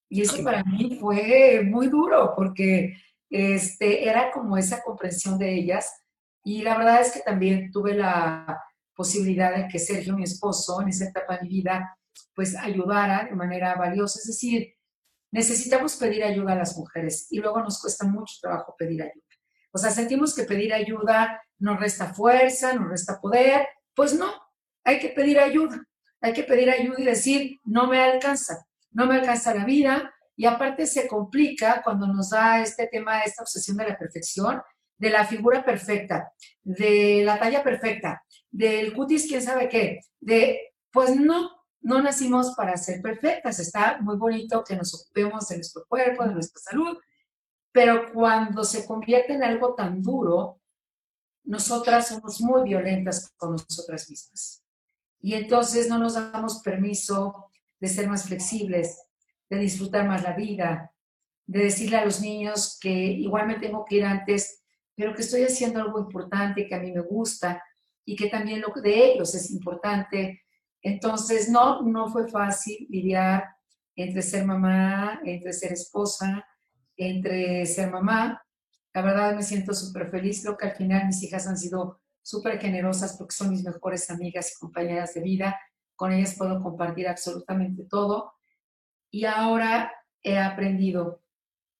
[0.08, 2.96] Y eso para mí fue muy duro porque
[3.30, 6.02] este, era como esa comprensión de ellas.
[6.42, 8.60] Y la verdad es que también tuve la
[8.94, 11.96] posibilidad de que Sergio, mi esposo, en esa etapa de mi vida,
[12.34, 14.18] pues ayudara de manera valiosa.
[14.18, 14.74] Es decir,
[15.30, 19.24] necesitamos pedir ayuda a las mujeres y luego nos cuesta mucho trabajo pedir ayuda.
[19.72, 23.68] O sea, sentimos que pedir ayuda nos resta fuerza, nos resta poder.
[23.94, 24.32] Pues no,
[24.90, 25.82] hay que pedir ayuda.
[26.20, 30.12] Hay que pedir ayuda y decir, no me alcanza, no me alcanza la vida.
[30.36, 34.60] Y aparte se complica cuando nos da este tema, esta obsesión de la perfección,
[34.98, 41.16] de la figura perfecta, de la talla perfecta, del cutis, quién sabe qué, de, pues
[41.16, 41.50] no,
[41.80, 43.60] no nacimos para ser perfectas.
[43.60, 46.98] Está muy bonito que nos ocupemos de nuestro cuerpo, de nuestra salud,
[47.72, 50.60] pero cuando se convierte en algo tan duro,
[51.44, 54.59] nosotras somos muy violentas con nosotras mismas.
[55.20, 59.02] Y entonces no nos damos permiso de ser más flexibles,
[59.48, 60.92] de disfrutar más la vida,
[61.46, 64.62] de decirle a los niños que igual me tengo que ir antes,
[64.94, 67.62] pero que estoy haciendo algo importante, que a mí me gusta
[68.04, 70.42] y que también lo de ellos es importante.
[70.82, 73.44] Entonces, no, no fue fácil lidiar
[73.96, 76.44] entre ser mamá, entre ser esposa,
[76.96, 78.42] entre ser mamá.
[78.92, 80.42] La verdad me siento súper feliz.
[80.42, 84.52] Creo que al final mis hijas han sido súper generosas porque son mis mejores amigas
[84.52, 85.60] y compañeras de vida.
[85.96, 88.34] Con ellas puedo compartir absolutamente todo.
[89.10, 91.22] Y ahora he aprendido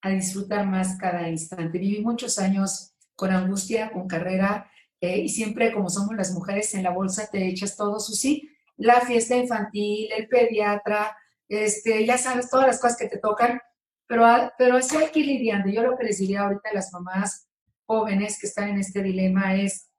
[0.02, 1.78] a disfrutar más cada instante.
[1.78, 6.82] Viví muchos años con angustia, con carrera, eh, y siempre como somos las mujeres en
[6.82, 11.16] la bolsa te echas todo, sí, la fiesta infantil, el pediatra,
[11.48, 13.60] este, ya sabes, todas las cosas que te tocan,
[14.06, 14.26] pero,
[14.56, 15.68] pero eso hay que ir lidiando.
[15.70, 17.48] Yo lo que les diría ahorita a las mamás
[17.86, 19.89] jóvenes que están en este dilema es,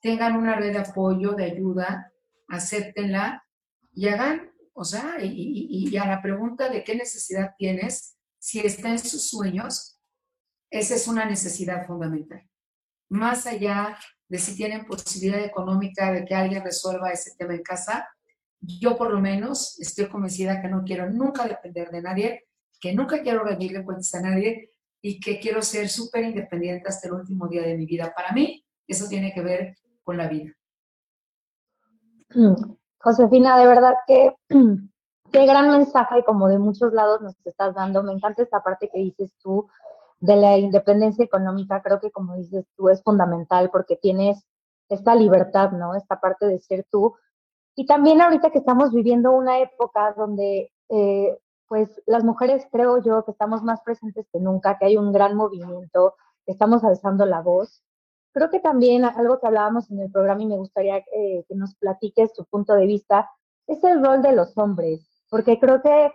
[0.00, 2.12] tengan una red de apoyo, de ayuda,
[2.48, 3.44] acéptenla
[3.92, 8.90] y hagan, o sea, y, y, a la pregunta de qué necesidad tienes, si está
[8.90, 10.00] en sus sueños,
[10.70, 12.48] esa es una necesidad fundamental.
[13.08, 18.08] Más allá de si tienen posibilidad económica de que alguien resuelva ese tema en casa,
[18.60, 22.44] yo por lo menos estoy convencida que no quiero nunca depender de nadie,
[22.80, 27.14] que nunca quiero rendirle cuentas a nadie y que quiero ser súper independiente hasta el
[27.14, 28.12] último día de mi vida.
[28.14, 29.76] Para mí, eso tiene que ver
[30.10, 30.52] con la vida.
[32.34, 32.74] Mm.
[32.98, 34.34] Josefina, de verdad que
[35.32, 38.02] qué gran mensaje, como de muchos lados nos estás dando.
[38.02, 39.68] Me encanta esta parte que dices tú
[40.18, 41.80] de la independencia económica.
[41.80, 44.44] Creo que, como dices tú, es fundamental porque tienes
[44.88, 45.94] esta libertad, ¿no?
[45.94, 47.14] Esta parte de ser tú.
[47.76, 53.24] Y también ahorita que estamos viviendo una época donde, eh, pues, las mujeres creo yo
[53.24, 57.84] que estamos más presentes que nunca, que hay un gran movimiento, estamos alzando la voz.
[58.32, 61.74] Creo que también algo que hablábamos en el programa y me gustaría eh, que nos
[61.76, 63.28] platiques tu punto de vista,
[63.66, 66.12] es el rol de los hombres, porque creo que eh,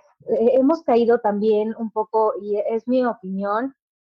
[0.53, 3.75] hemos caído también un poco, y es mi opinión,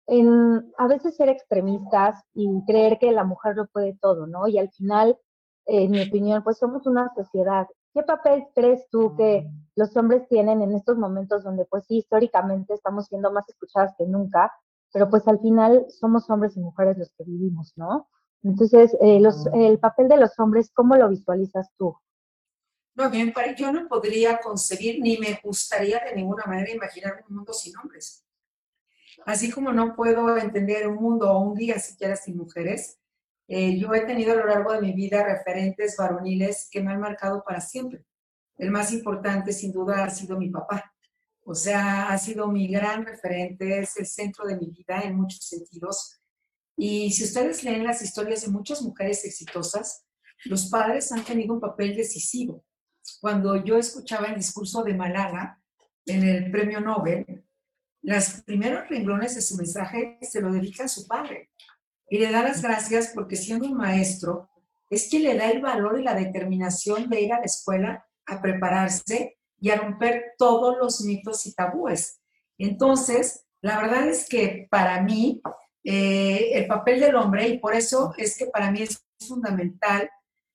[0.06, 4.46] en a veces ser extremistas y creer que la mujer lo puede todo, ¿no?
[4.46, 5.18] Y al final
[5.66, 7.66] en mi opinión, pues somos una sociedad.
[7.92, 12.74] ¿Qué papel crees tú que los hombres tienen en estos momentos donde, pues sí, históricamente
[12.74, 14.52] estamos siendo más escuchadas que nunca,
[14.96, 18.08] pero pues al final somos hombres y mujeres los que vivimos, ¿no?
[18.42, 21.94] Entonces, eh, los, el papel de los hombres, ¿cómo lo visualizas tú?
[22.94, 27.52] No, bien, yo no podría concebir ni me gustaría de ninguna manera imaginar un mundo
[27.52, 28.24] sin hombres.
[29.26, 32.98] Así como no puedo entender un mundo o un día siquiera sin mujeres,
[33.48, 37.00] eh, yo he tenido a lo largo de mi vida referentes varoniles que me han
[37.00, 38.02] marcado para siempre.
[38.56, 40.94] El más importante, sin duda, ha sido mi papá.
[41.48, 45.46] O sea, ha sido mi gran referente, es el centro de mi vida en muchos
[45.46, 46.20] sentidos.
[46.76, 50.04] Y si ustedes leen las historias de muchas mujeres exitosas,
[50.46, 52.64] los padres han tenido un papel decisivo.
[53.20, 55.62] Cuando yo escuchaba el discurso de Malala
[56.04, 57.44] en el premio Nobel,
[58.02, 61.50] los primeros renglones de su mensaje se lo dedica a su padre
[62.08, 64.50] y le da las gracias porque siendo un maestro
[64.90, 68.42] es quien le da el valor y la determinación de ir a la escuela a
[68.42, 72.20] prepararse y a romper todos los mitos y tabúes.
[72.58, 75.40] Entonces, la verdad es que para mí
[75.84, 80.10] eh, el papel del hombre, y por eso es que para mí es fundamental,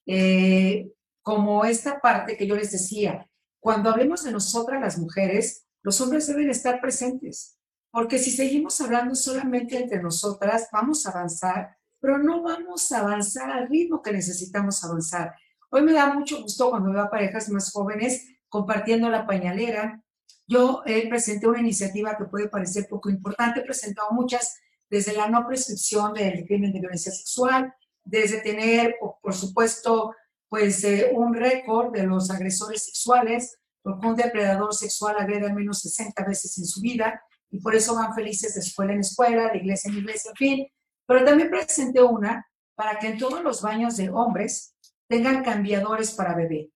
[0.05, 3.27] eh, como esta parte que yo les decía,
[3.59, 7.57] cuando hablemos de nosotras las mujeres, los hombres deben estar presentes.
[7.91, 13.51] Porque si seguimos hablando solamente entre nosotras, vamos a avanzar, pero no vamos a avanzar
[13.51, 15.35] al ritmo que necesitamos avanzar.
[15.69, 20.03] Hoy me da mucho gusto cuando veo a parejas más jóvenes compartiendo la pañalera.
[20.45, 24.59] Yo eh, presenté una iniciativa que puede parecer poco importante, he presentado muchas,
[24.89, 30.13] desde la no prescripción del crimen de violencia sexual, desde tener, por supuesto,
[30.49, 35.79] pues eh, un récord de los agresores sexuales, porque un depredador sexual agrede al menos
[35.79, 39.59] 60 veces en su vida y por eso van felices de escuela en escuela, de
[39.59, 40.67] iglesia en iglesia, en fin.
[41.07, 44.75] Pero también presenté una para que en todos los baños de hombres
[45.07, 46.69] tengan cambiadores para bebé,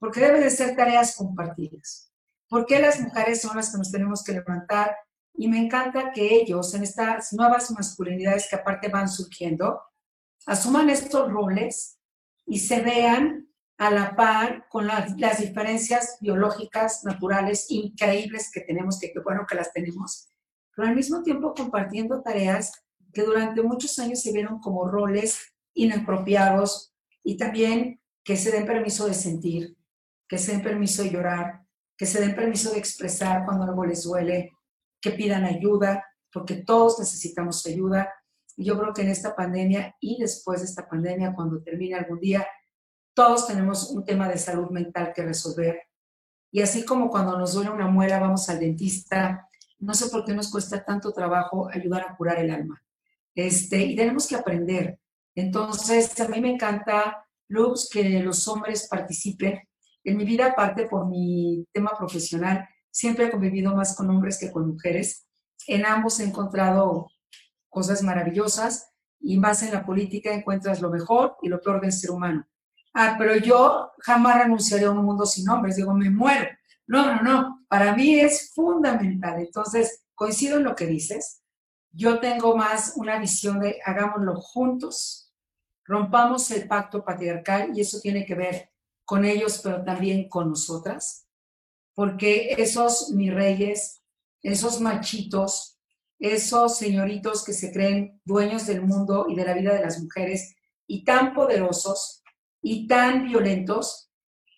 [0.00, 2.12] porque deben de ser tareas compartidas.
[2.48, 4.96] Porque las mujeres son las que nos tenemos que levantar
[5.34, 9.80] y me encanta que ellos en estas nuevas masculinidades que aparte van surgiendo,
[10.46, 11.98] asuman estos roles
[12.44, 19.12] y se vean a la par con las, diferencias biológicas, naturales, increíbles que tenemos, que
[19.12, 20.28] qué bueno que las tenemos,
[20.74, 22.72] pero al mismo tiempo compartiendo tareas
[23.12, 29.06] que durante muchos años se vieron como roles inapropiados y también que se den permiso
[29.06, 29.77] de sentir,
[30.28, 31.62] que se den permiso de llorar,
[31.96, 34.52] que se den permiso de expresar cuando algo les duele,
[35.00, 38.12] que pidan ayuda, porque todos necesitamos ayuda.
[38.56, 42.20] Y yo creo que en esta pandemia y después de esta pandemia, cuando termine algún
[42.20, 42.46] día,
[43.14, 45.82] todos tenemos un tema de salud mental que resolver.
[46.52, 49.48] Y así como cuando nos duele una muela, vamos al dentista,
[49.80, 52.82] no sé por qué nos cuesta tanto trabajo ayudar a curar el alma.
[53.34, 54.98] Este, y tenemos que aprender.
[55.34, 59.67] Entonces, a mí me encanta, Luz, que los hombres participen.
[60.04, 64.50] En mi vida, aparte por mi tema profesional, siempre he convivido más con hombres que
[64.50, 65.26] con mujeres.
[65.66, 67.08] En ambos he encontrado
[67.68, 72.10] cosas maravillosas y más en la política encuentras lo mejor y lo peor del ser
[72.10, 72.46] humano
[72.98, 76.48] ah, pero yo jamás renunciaré a un mundo sin hombres, digo, me muero.
[76.86, 79.40] No, no, no, para mí es fundamental.
[79.40, 81.42] Entonces, coincido en lo que dices.
[81.90, 85.32] Yo tengo más una visión de hagámoslo juntos,
[85.84, 88.70] rompamos el pacto patriarcal y eso tiene que ver
[89.08, 91.26] con ellos, pero también con nosotras,
[91.94, 94.02] porque esos mis reyes,
[94.42, 95.80] esos machitos,
[96.18, 100.54] esos señoritos que se creen dueños del mundo y de la vida de las mujeres
[100.86, 102.22] y tan poderosos,
[102.60, 104.12] y tan violentos,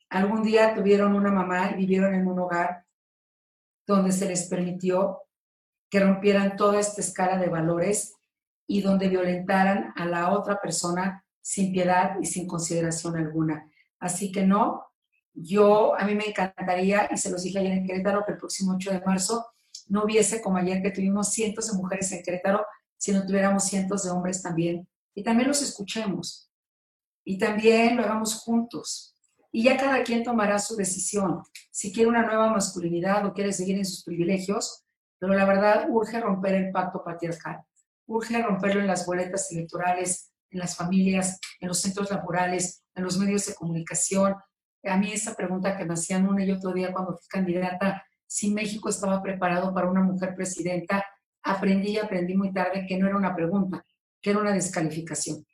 [0.09, 2.87] algún día tuvieron una mamá y vivieron en un hogar
[3.87, 5.21] donde se les permitió
[5.89, 8.17] que rompieran toda esta escala de valores
[8.67, 13.70] y donde violentaran a la otra persona sin piedad y sin consideración alguna.
[14.01, 14.87] Así que no,
[15.33, 18.73] yo a mí me encantaría, y se los dije ayer en Querétaro, que el próximo
[18.75, 19.47] 8 de marzo
[19.89, 24.03] no hubiese como ayer que tuvimos cientos de mujeres en Querétaro, si no tuviéramos cientos
[24.05, 24.89] de hombres también.
[25.15, 26.51] Y también los escuchemos
[27.25, 29.17] y también lo hagamos juntos.
[29.53, 33.77] Y ya cada quien tomará su decisión, si quiere una nueva masculinidad o quiere seguir
[33.77, 34.85] en sus privilegios,
[35.19, 37.61] pero la verdad urge romper el pacto patriarcal,
[38.07, 43.19] urge romperlo en las boletas electorales, en las familias, en los centros laborales, en los
[43.19, 44.35] medios de comunicación.
[44.85, 48.53] A mí esa pregunta que me hacían una y otro día cuando fui candidata, si
[48.53, 51.05] México estaba preparado para una mujer presidenta,
[51.43, 53.85] aprendí y aprendí muy tarde que no era una pregunta,
[54.21, 55.45] que era una descalificación.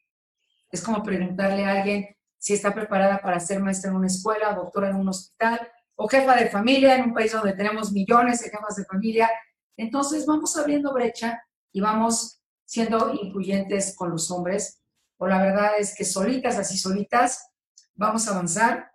[0.71, 2.07] Es como preguntarle a alguien
[2.39, 5.61] si está preparada para ser maestra en una escuela, doctora en un hospital
[5.95, 9.31] o jefa de familia en un país donde tenemos millones de jefas de familia.
[9.77, 14.83] Entonces vamos abriendo brecha y vamos siendo influyentes con los hombres.
[15.19, 17.51] O la verdad es que solitas, así solitas,
[17.95, 18.91] vamos a avanzar,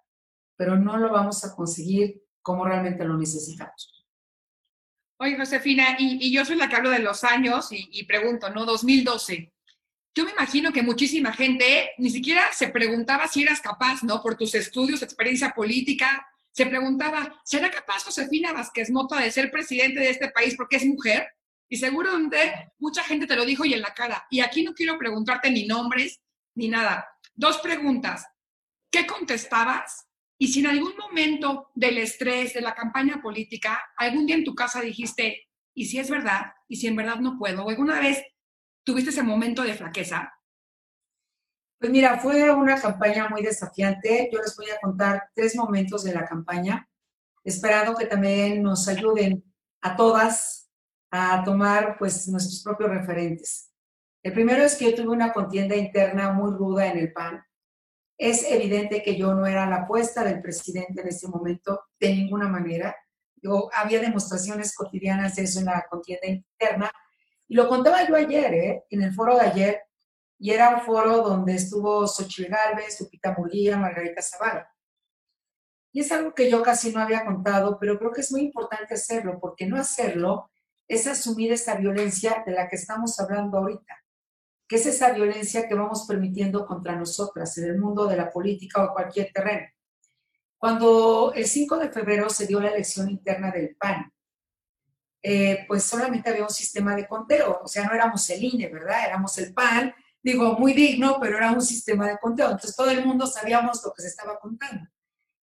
[0.55, 4.05] pero no lo vamos a conseguir como realmente lo necesitamos.
[5.19, 8.65] Oye, Josefina, y, yo soy la que hablo de los años y, y pregunto, ¿no?
[8.65, 9.53] 2012
[10.13, 14.21] yo me imagino que muchísima gente ni siquiera se preguntaba si eras capaz, ¿no?
[14.21, 20.01] Por tus estudios, experiencia política, se preguntaba, ¿será capaz Josefina Vázquez Mota de ser presidente
[20.01, 21.27] de este país porque es mujer?
[21.71, 24.27] Y seguramente mucha gente te lo dijo y en la cara.
[24.29, 26.21] Y aquí no quiero preguntarte ni nombres
[26.55, 27.07] ni nada.
[27.33, 28.27] Dos preguntas.
[28.91, 30.07] ¿Qué contestabas?
[30.37, 34.53] Y si en algún momento del estrés de la campaña política, algún día en tu
[34.53, 36.51] casa dijiste, ¿y si es verdad?
[36.67, 37.63] ¿Y si en verdad no puedo?
[37.63, 38.21] ¿O alguna vez
[38.83, 40.33] ¿Tuviste ese momento de flaqueza?
[41.79, 44.29] Pues mira, fue una campaña muy desafiante.
[44.31, 46.87] Yo les voy a contar tres momentos de la campaña,
[47.43, 49.43] esperando que también nos ayuden
[49.81, 50.60] a todas
[51.11, 53.71] a tomar pues nuestros propios referentes.
[54.23, 57.43] El primero es que yo tuve una contienda interna muy ruda en el PAN.
[58.17, 62.47] Es evidente que yo no era la apuesta del presidente en ese momento de ninguna
[62.47, 62.95] manera.
[63.35, 66.91] Yo había demostraciones cotidianas de eso en la contienda interna,
[67.47, 68.85] y lo contaba yo ayer, ¿eh?
[68.89, 69.81] en el foro de ayer,
[70.39, 74.71] y era un foro donde estuvo Xochitl Galvez, Lupita Murguía, Margarita Zavala.
[75.91, 78.93] Y es algo que yo casi no había contado, pero creo que es muy importante
[78.93, 80.49] hacerlo, porque no hacerlo
[80.91, 84.03] es asumir esa violencia de la que estamos hablando ahorita,
[84.67, 88.83] que es esa violencia que vamos permitiendo contra nosotras en el mundo de la política
[88.83, 89.67] o cualquier terreno.
[90.57, 94.11] Cuando el 5 de febrero se dio la elección interna del PAN,
[95.23, 99.05] eh, pues solamente había un sistema de conteo, o sea, no éramos el INE, ¿verdad?
[99.07, 103.05] Éramos el PAN, digo, muy digno, pero era un sistema de conteo, entonces todo el
[103.05, 104.89] mundo sabíamos lo que se estaba contando.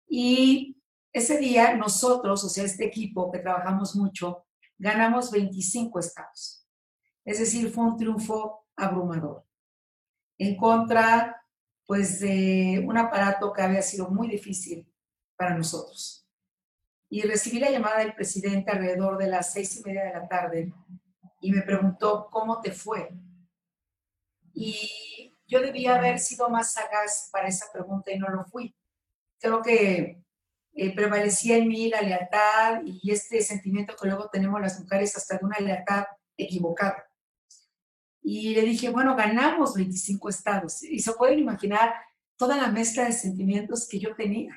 [0.09, 0.81] Y
[1.13, 4.46] ese día nosotros, o sea, este equipo que trabajamos mucho,
[4.79, 6.67] ganamos 25 estados.
[7.25, 9.45] Es decir, fue un triunfo abrumador.
[10.39, 11.43] En contra,
[11.87, 14.87] pues, de un aparato que había sido muy difícil
[15.37, 16.27] para nosotros
[17.09, 20.73] y recibí la llamada del presidente alrededor de las seis y media de la tarde
[21.41, 23.11] y me preguntó cómo te fue.
[24.53, 28.75] Y yo debía haber sido más sagaz para esa pregunta y no lo fui.
[29.39, 30.25] Creo que
[30.79, 35.39] eh, prevalecía en mí la lealtad y este sentimiento que luego tenemos las mujeres hasta
[35.39, 36.05] de una lealtad
[36.37, 37.03] equivocada.
[38.23, 40.83] Y le dije, bueno, ganamos 25 estados.
[40.83, 41.95] Y se pueden imaginar
[42.37, 44.53] toda la mezcla de sentimientos que yo tenía.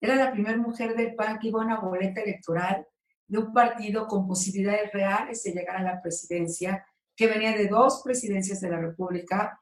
[0.00, 2.86] Era la primera mujer del PAN que iba a una boleta electoral
[3.26, 8.00] de un partido con posibilidades reales de llegar a la presidencia, que venía de dos
[8.02, 9.60] presidencias de la República.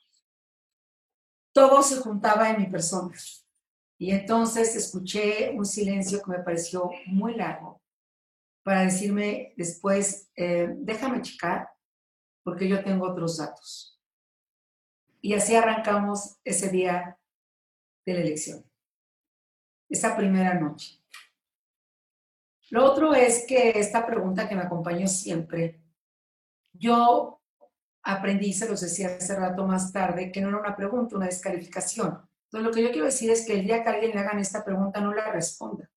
[1.52, 3.12] Todo se juntaba en mi persona.
[3.98, 7.82] Y entonces escuché un silencio que me pareció muy largo
[8.62, 11.68] para decirme después, eh, déjame checar,
[12.42, 14.00] porque yo tengo otros datos.
[15.20, 17.18] Y así arrancamos ese día
[18.04, 18.66] de la elección
[19.88, 21.02] esa primera noche.
[22.70, 25.80] Lo otro es que esta pregunta que me acompañó siempre,
[26.72, 27.40] yo
[28.02, 32.28] aprendí, se los decía hace rato más tarde, que no era una pregunta, una descalificación.
[32.46, 34.64] Entonces, lo que yo quiero decir es que el día que alguien le hagan esta
[34.64, 35.90] pregunta, no la responda.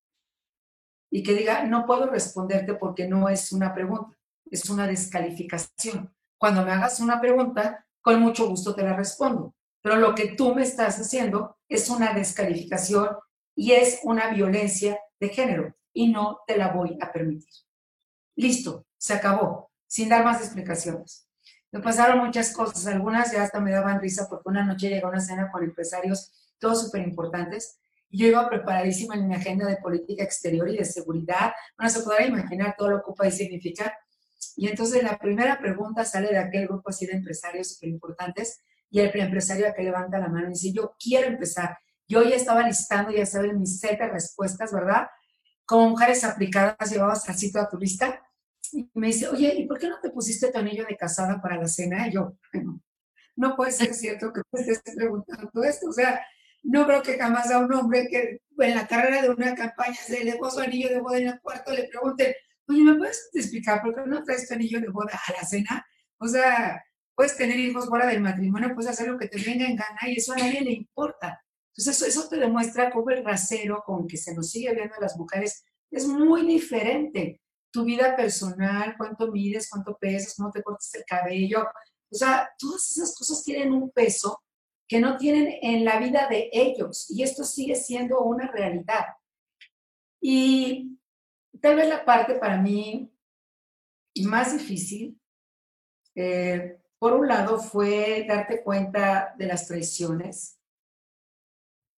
[1.10, 4.16] Y que diga, no puedo responderte porque no es una pregunta,
[4.50, 6.14] es una descalificación.
[6.38, 9.54] Cuando me hagas una pregunta, con mucho gusto te la respondo.
[9.82, 13.16] Pero lo que tú me estás haciendo es una descalificación
[13.54, 17.52] y es una violencia de género y no te la voy a permitir.
[18.36, 21.28] Listo, se acabó, sin dar más explicaciones.
[21.72, 25.20] Me pasaron muchas cosas, algunas ya hasta me daban risa porque una noche llegó una
[25.20, 27.80] cena con empresarios, todos súper importantes,
[28.10, 31.52] yo iba preparadísima en mi agenda de política exterior y de seguridad.
[31.76, 33.96] Bueno, se podrá imaginar todo lo que ocupa y significa.
[34.56, 39.00] Y entonces la primera pregunta sale de aquel grupo así de empresarios súper importantes y
[39.00, 41.78] el empresario que levanta la mano y dice, yo quiero empezar.
[42.08, 45.06] Yo ya estaba listando, ya saben, mis siete respuestas, ¿verdad?
[45.64, 48.20] Como mujeres aplicadas, llevabas así toda tu lista.
[48.72, 51.56] Y me dice, oye, ¿y por qué no te pusiste tu anillo de casada para
[51.56, 52.08] la cena?
[52.08, 52.34] Y yo,
[53.36, 55.88] no puede ser cierto que me estés preguntando esto.
[55.88, 56.20] O sea,
[56.62, 60.24] no creo que jamás a un hombre que en la carrera de una campaña se
[60.24, 62.36] le puso anillo de boda en el cuarto le pregunte,
[62.68, 65.86] oye, ¿me puedes explicar por qué no traes tu anillo de boda a la cena?
[66.18, 66.82] O sea,
[67.14, 70.16] puedes tener hijos fuera del matrimonio, puedes hacer lo que te venga en gana y
[70.16, 71.42] eso a nadie le importa.
[71.76, 75.16] Entonces, eso, te demuestra cómo el rasero con que se nos sigue viendo a las
[75.16, 77.40] mujeres es muy diferente.
[77.72, 81.66] Tu vida personal, cuánto mides, cuánto pesas, cómo te cortas el cabello.
[82.10, 84.42] O sea, todas esas cosas tienen un peso
[84.90, 87.08] que no tienen en la vida de ellos.
[87.08, 89.04] Y esto sigue siendo una realidad.
[90.20, 90.98] Y
[91.62, 93.08] tal vez la parte para mí
[94.24, 95.16] más difícil,
[96.16, 100.60] eh, por un lado, fue darte cuenta de las traiciones,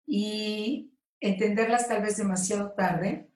[0.06, 3.30] y entenderlas tal vez demasiado tarde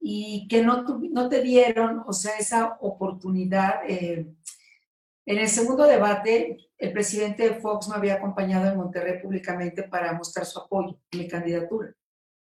[0.00, 3.88] y que no, no te dieron, o sea, esa oportunidad.
[3.88, 4.26] Eh,
[5.26, 10.46] en el segundo debate, el presidente Fox me había acompañado en Monterrey públicamente para mostrar
[10.46, 11.94] su apoyo a mi candidatura.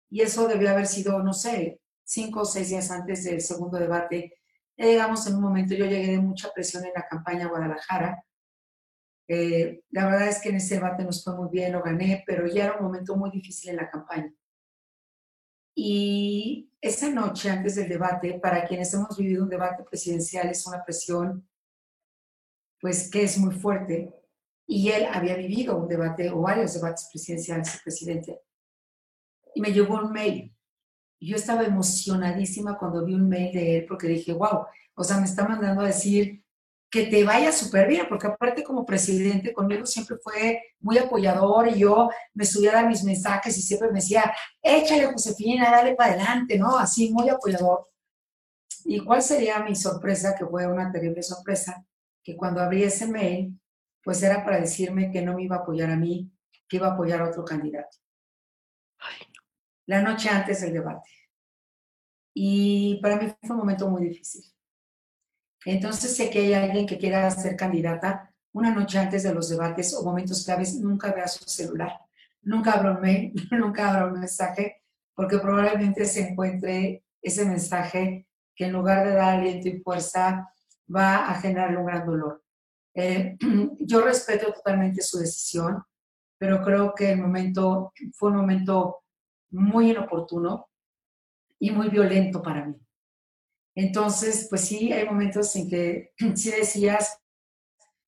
[0.10, 4.34] Y eso debió haber sido, no sé, cinco o seis días antes del segundo debate.
[4.78, 8.24] Ya llegamos en un momento, yo llegué de mucha presión en la campaña a Guadalajara
[9.32, 12.48] eh, la verdad es que en ese debate nos fue muy bien, lo gané, pero
[12.48, 14.34] ya era un momento muy difícil en la campaña.
[15.76, 20.84] Y esa noche antes del debate, para quienes hemos vivido un debate presidencial, es una
[20.84, 21.48] presión,
[22.80, 24.14] pues que es muy fuerte.
[24.68, 28.40] Y él había vivido un debate o varios debates presidenciales, el presidente.
[29.56, 30.56] Y me llegó un mail.
[31.20, 34.66] Yo estaba emocionadísima cuando vi un mail de él porque dije, wow,
[34.96, 36.44] o sea, me está mandando a decir
[36.90, 41.80] que te vaya súper bien, porque aparte como presidente conmigo siempre fue muy apoyador y
[41.80, 46.58] yo me subía a mis mensajes y siempre me decía, échale Josefina, dale para adelante,
[46.58, 46.78] ¿no?
[46.78, 47.88] Así, muy apoyador.
[48.86, 50.36] ¿Y cuál sería mi sorpresa?
[50.36, 51.86] Que fue una terrible sorpresa,
[52.24, 53.60] que cuando abrí ese mail,
[54.04, 56.32] pues era para decirme que no me iba a apoyar a mí,
[56.68, 57.98] que iba a apoyar a otro candidato.
[59.86, 61.10] La noche antes del debate.
[62.34, 64.44] Y para mí fue un momento muy difícil
[65.66, 69.94] entonces, sé que hay alguien que quiera ser candidata, una noche antes de los debates
[69.94, 72.00] o momentos claves, nunca vea su celular,
[72.42, 78.66] nunca abra un mail, nunca abra un mensaje, porque probablemente se encuentre ese mensaje que
[78.66, 80.50] en lugar de dar aliento y fuerza,
[80.94, 82.44] va a generar un gran dolor.
[82.94, 83.38] Eh,
[83.80, 85.84] yo respeto totalmente su decisión,
[86.38, 89.04] pero creo que el momento fue un momento
[89.52, 90.70] muy inoportuno
[91.60, 92.76] y muy violento para mí.
[93.76, 97.20] Entonces, pues sí, hay momentos en que sí decías,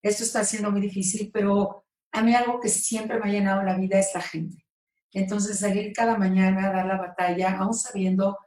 [0.01, 3.77] esto está siendo muy difícil, pero a mí algo que siempre me ha llenado la
[3.77, 4.65] vida es la gente.
[5.13, 8.37] Entonces, salir cada mañana a dar la batalla, aún sabiendo,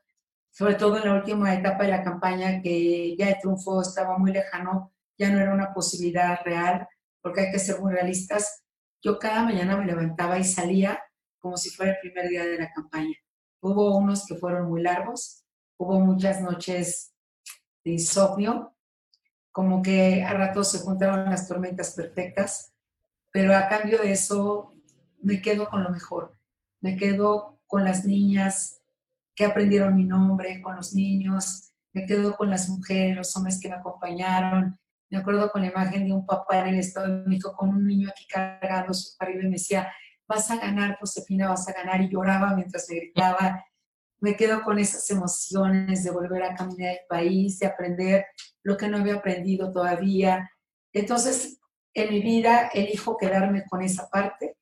[0.55, 4.31] sobre todo en la última etapa de la campaña, que ya el triunfo estaba muy
[4.31, 6.87] lejano, ya no era una posibilidad real,
[7.21, 8.63] porque hay que ser muy realistas.
[9.03, 11.03] Yo cada mañana me levantaba y salía
[11.41, 13.17] como si fuera el primer día de la campaña.
[13.61, 15.45] Hubo unos que fueron muy largos,
[15.77, 17.13] hubo muchas noches
[17.85, 18.77] de insomnio,
[19.51, 22.73] como que a ratos se juntaron las tormentas perfectas,
[23.33, 24.73] pero a cambio de eso
[25.21, 26.39] me quedo con lo mejor,
[26.81, 28.84] me quedo con las niñas
[29.35, 33.69] que aprendieron mi nombre, con los niños, me quedo con las mujeres, los hombres que
[33.69, 34.79] me acompañaron,
[35.11, 37.87] me acuerdo con la imagen de un papá en el Estado de México con un
[37.87, 39.93] niño aquí cargado su arriba y me decía,
[40.27, 43.65] vas a ganar, Josefina, vas a ganar, y lloraba mientras me gritaba.
[44.21, 48.27] Me quedo con esas emociones de volver a caminar el país, de aprender
[48.63, 50.51] lo que no había aprendido todavía.
[50.93, 51.61] Entonces,
[51.93, 54.57] en mi vida elijo quedarme con esa parte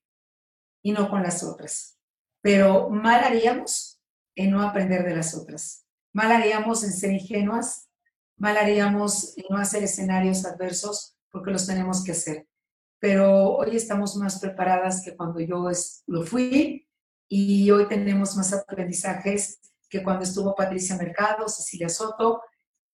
[0.83, 1.99] y no con las otras.
[2.43, 3.92] Pero mal haríamos
[4.35, 5.87] en no aprender de las otras.
[6.13, 7.89] Mal haríamos en ser ingenuas,
[8.37, 12.47] mal haríamos en no hacer escenarios adversos porque los tenemos que hacer
[13.03, 15.69] pero hoy estamos más preparadas que cuando yo
[16.07, 16.89] lo fui
[17.29, 19.59] y hoy tenemos más aprendizajes
[19.91, 22.43] que cuando estuvo Patricia Mercado, Cecilia Soto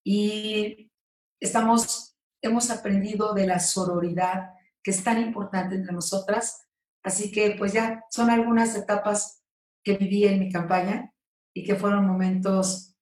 [0.02, 0.90] y
[1.38, 4.48] estamos, hemos aprendido de la sororidad
[4.82, 6.66] que es tan importante entre nosotras.
[7.02, 9.42] Así que pues ya son algunas etapas
[9.84, 11.12] que viví en mi campaña
[11.58, 12.94] y que fueron momentos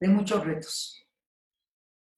[0.00, 1.04] de muchos retos.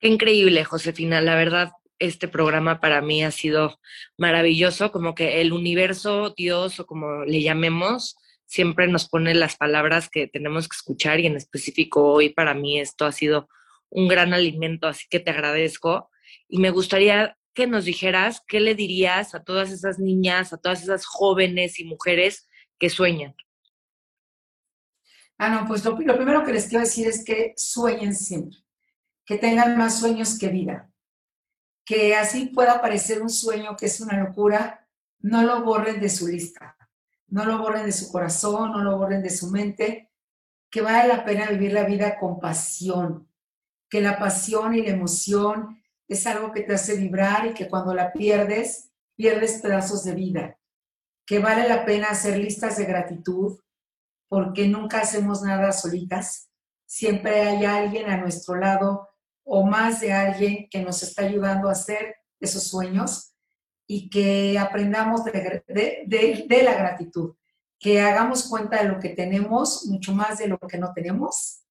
[0.01, 1.21] increíble, Josefina.
[1.21, 3.81] La verdad, este programa para mí ha sido
[4.17, 8.17] maravilloso, como que el universo, Dios o como le llamemos,
[8.47, 12.81] siempre nos pone las palabras que tenemos que escuchar y en específico hoy para mí
[12.81, 13.49] esto ha sido
[13.91, 16.09] un gran alimento, así que te agradezco
[16.49, 20.83] y me gustaría que nos dijeras qué le dirías a todas esas niñas, a todas
[20.83, 23.35] esas jóvenes y mujeres que sueñan.
[25.43, 28.59] Ah, no, pues lo, primero que les quiero decir es que sueñen siempre,
[29.25, 30.91] que tengan más sueños que vida
[31.91, 34.87] que así pueda parecer un sueño que es una locura,
[35.19, 36.77] no lo borren de su lista,
[37.27, 40.09] no lo borren de su corazón, no lo borren de su mente,
[40.71, 43.29] que vale la pena vivir la vida con pasión,
[43.89, 47.93] que la pasión y la emoción es algo que te hace vibrar y que cuando
[47.93, 50.59] la pierdes, pierdes pedazos de vida,
[51.27, 53.59] que vale la pena hacer listas de gratitud,
[54.31, 56.49] porque nunca hacemos nada solitas,
[56.87, 59.09] siempre hay alguien a nuestro lado
[59.43, 63.35] o más de alguien que nos está ayudando a hacer esos sueños
[63.89, 67.35] y que aprendamos de, la gratitud,
[67.77, 71.65] que hagamos cuenta de lo que tenemos, mucho más de lo que no tenemos,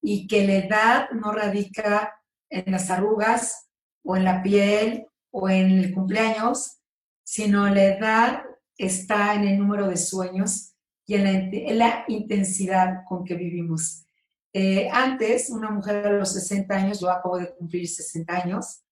[0.00, 3.70] y que la edad no radica en las arrugas
[4.04, 6.78] o en la piel o en el cumpleaños,
[7.24, 8.42] sino la edad
[8.78, 10.73] está en el número de sueños
[11.06, 14.06] y en la, en la intensidad con que vivimos.
[14.52, 18.82] Eh, antes, una mujer a los 60 años, yo acabo de cumplir 60 años,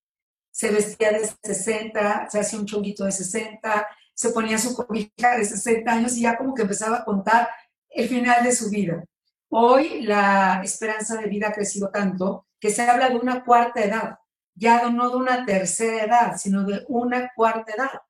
[0.50, 5.44] se vestía de 60, se hacía un chonguito de 60, se ponía su cobija de
[5.44, 7.48] 60 años y ya como que empezaba a contar
[7.88, 9.04] el final de su vida.
[9.48, 14.18] Hoy la esperanza de vida ha crecido tanto que se habla de una cuarta edad,
[14.54, 18.02] ya no de una tercera edad, sino de una cuarta edad.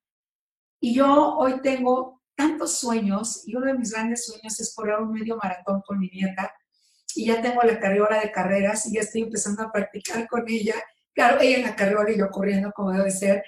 [0.81, 5.13] Y yo hoy tengo tantos sueños y uno de mis grandes sueños es correr un
[5.13, 6.53] medio maratón con mi nieta
[7.15, 10.75] y ya tengo la carriola de carreras y ya estoy empezando a practicar con ella.
[11.15, 13.45] Claro, ella en la carriola y yo corriendo como debe ser.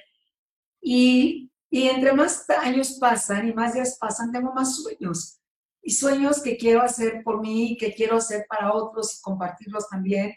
[0.80, 5.40] Y, y entre más años pasan y más días pasan, tengo más sueños.
[5.82, 10.34] Y sueños que quiero hacer por mí, que quiero hacer para otros y compartirlos también.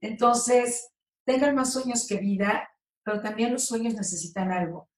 [0.00, 0.90] Entonces,
[1.24, 2.68] tengan más sueños que vida,
[3.02, 4.88] pero también los sueños necesitan algo.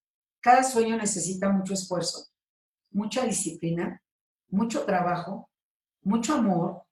[0.40, 2.26] Cada sueño necesita mucho esfuerzo,
[2.90, 4.02] mucha disciplina,
[4.48, 5.50] mucho trabajo,
[6.02, 6.82] mucho amor,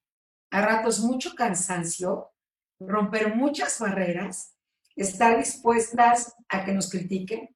[0.51, 2.33] a ratos mucho cansancio,
[2.79, 4.55] romper muchas barreras,
[4.95, 7.55] estar dispuestas a que nos critiquen,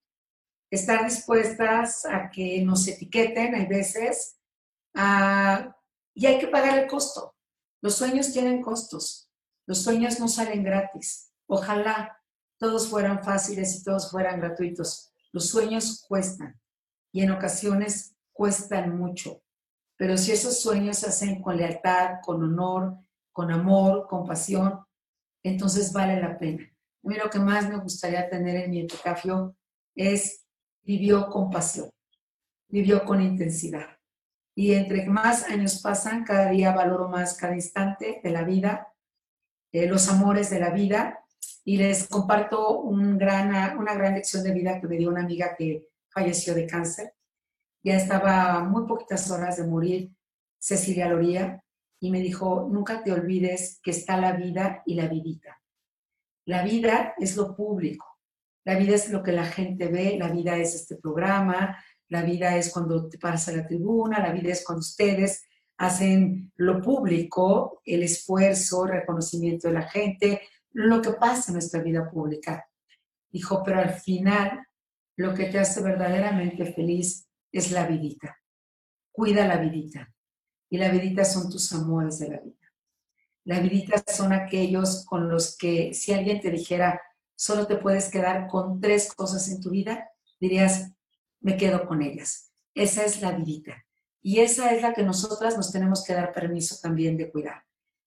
[0.70, 4.38] estar dispuestas a que nos etiqueten, hay veces,
[6.14, 7.34] y hay que pagar el costo.
[7.82, 9.30] Los sueños tienen costos,
[9.66, 11.32] los sueños no salen gratis.
[11.47, 12.16] Ojalá
[12.59, 15.12] todos fueran fáciles y todos fueran gratuitos.
[15.32, 16.61] Los sueños cuestan
[17.12, 19.43] y en ocasiones cuestan mucho.
[19.99, 22.97] Pero si esos sueños se hacen con lealtad, con honor,
[23.32, 24.82] con amor, con pasión,
[25.43, 26.64] entonces vale la pena.
[26.64, 29.55] A mí lo que más me gustaría tener en mi epitafio
[29.95, 30.47] es
[30.80, 31.91] vivió con pasión,
[32.68, 33.99] vivió con intensidad.
[34.55, 38.91] Y entre más años pasan, cada día valoro más cada instante de la vida,
[39.70, 41.26] eh, los amores de la vida.
[41.62, 46.55] Y les comparto una gran lección de vida que me dio una amiga que falleció
[46.55, 47.12] de cáncer.
[47.83, 50.11] Ya estaba muy poquitas horas de morir,
[50.59, 51.62] Cecilia Loría,
[52.01, 55.61] y me dijo, nunca te olvides que está la vida y la vidita.
[56.47, 58.07] La vida es lo público,
[58.64, 62.57] la vida es lo que la gente ve, la vida es este programa, la vida
[62.57, 65.45] es cuando te paras a la tribuna, la vida es cuando ustedes
[65.78, 71.83] hacen lo público, el esfuerzo, el reconocimiento de la gente, lo que pasa en nuestra
[71.83, 72.68] vida pública.
[73.31, 74.66] Dijo, pero al final
[75.16, 78.36] lo que te hace verdaderamente feliz es la vidita.
[79.12, 80.12] Cuida la vidita.
[80.68, 82.57] Y la vidita son tus amores de la vida.
[83.44, 87.01] La vidita son aquellos con los que si alguien te dijera,
[87.34, 90.92] solo te puedes quedar con tres cosas en tu vida, dirías,
[91.40, 92.53] me quedo con ellas.
[92.74, 93.84] Esa es la vidita.
[94.22, 97.64] Y esa es la que nosotras nos tenemos que dar permiso también de cuidar.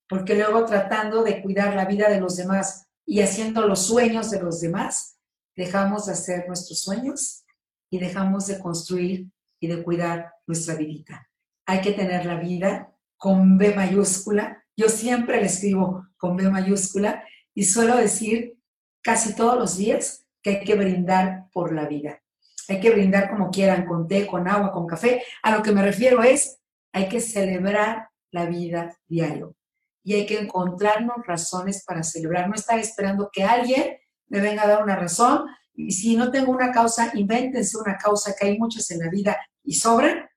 [0.08, 4.42] Porque luego tratando de cuidar la vida de los demás y haciendo los sueños de
[4.42, 5.18] los demás,
[5.56, 7.44] dejamos de hacer nuestros sueños
[7.90, 9.33] y dejamos de construir
[9.64, 11.30] y de cuidar nuestra vidita.
[11.66, 14.62] Hay que tener la vida con B mayúscula.
[14.76, 18.58] Yo siempre le escribo con B mayúscula y suelo decir
[19.02, 22.22] casi todos los días que hay que brindar por la vida.
[22.68, 25.24] Hay que brindar como quieran, con té, con agua, con café.
[25.42, 26.60] A lo que me refiero es,
[26.92, 29.56] hay que celebrar la vida diario.
[30.04, 32.50] Y hay que encontrarnos razones para celebrar.
[32.50, 33.96] No estar esperando que alguien
[34.28, 35.46] me venga a dar una razón.
[35.74, 39.38] Y si no tengo una causa, invéntense una causa, que hay muchas en la vida
[39.64, 40.30] y sobran,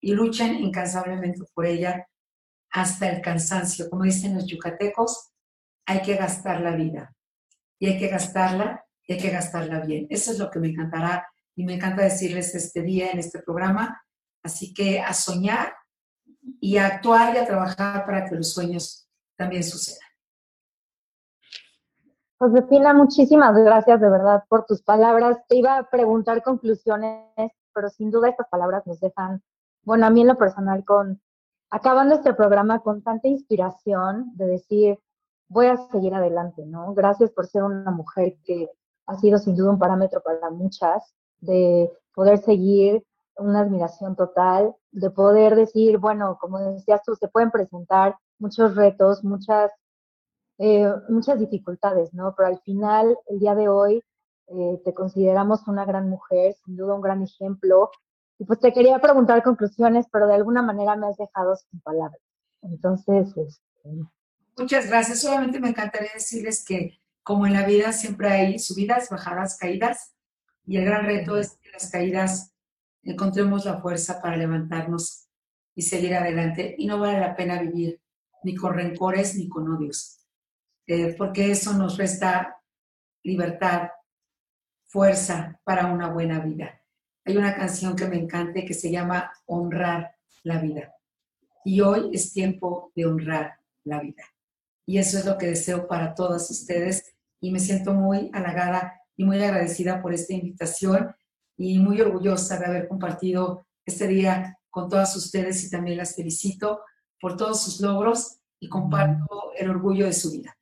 [0.00, 2.06] y luchen incansablemente por ella
[2.70, 3.88] hasta el cansancio.
[3.88, 5.32] Como dicen los yucatecos,
[5.86, 7.14] hay que gastar la vida.
[7.78, 10.06] Y hay que gastarla, y hay que gastarla bien.
[10.10, 14.02] Eso es lo que me encantará y me encanta decirles este día en este programa.
[14.42, 15.74] Así que a soñar
[16.60, 20.00] y a actuar y a trabajar para que los sueños también sucedan.
[22.38, 25.38] Josefina, muchísimas gracias de verdad por tus palabras.
[25.48, 29.42] Te iba a preguntar conclusiones, pero sin duda estas palabras nos dejan,
[29.82, 31.20] bueno, a mí en lo personal, con
[31.70, 34.98] acabando este programa con tanta inspiración de decir,
[35.48, 36.94] voy a seguir adelante, ¿no?
[36.94, 38.70] Gracias por ser una mujer que
[39.06, 43.04] ha sido sin duda un parámetro para muchas de poder seguir
[43.36, 49.24] una admiración total, de poder decir, bueno, como decías tú, se pueden presentar muchos retos,
[49.24, 49.72] muchas,
[50.58, 52.34] eh, muchas dificultades, ¿no?
[52.36, 54.02] Pero al final, el día de hoy,
[54.48, 57.90] eh, te consideramos una gran mujer, sin duda un gran ejemplo.
[58.38, 62.20] Y pues te quería preguntar conclusiones, pero de alguna manera me has dejado sin palabras.
[62.62, 63.90] Entonces, este...
[64.56, 65.20] muchas gracias.
[65.20, 70.14] Solamente me encantaría decirles que como en la vida siempre hay subidas, bajadas, caídas,
[70.66, 72.54] y el gran reto es que las caídas
[73.02, 75.28] encontremos la fuerza para levantarnos
[75.74, 76.74] y seguir adelante.
[76.78, 78.00] Y no vale la pena vivir
[78.42, 80.26] ni con rencores ni con odios,
[80.86, 82.60] eh, porque eso nos resta
[83.22, 83.88] libertad,
[84.94, 86.80] fuerza para una buena vida.
[87.24, 90.14] Hay una canción que me encanta que se llama Honrar
[90.44, 90.94] la vida.
[91.64, 94.22] Y hoy es tiempo de honrar la vida.
[94.86, 99.24] Y eso es lo que deseo para todas ustedes y me siento muy halagada y
[99.24, 101.12] muy agradecida por esta invitación
[101.56, 106.82] y muy orgullosa de haber compartido este día con todas ustedes y también las felicito
[107.20, 110.56] por todos sus logros y comparto el orgullo de su vida.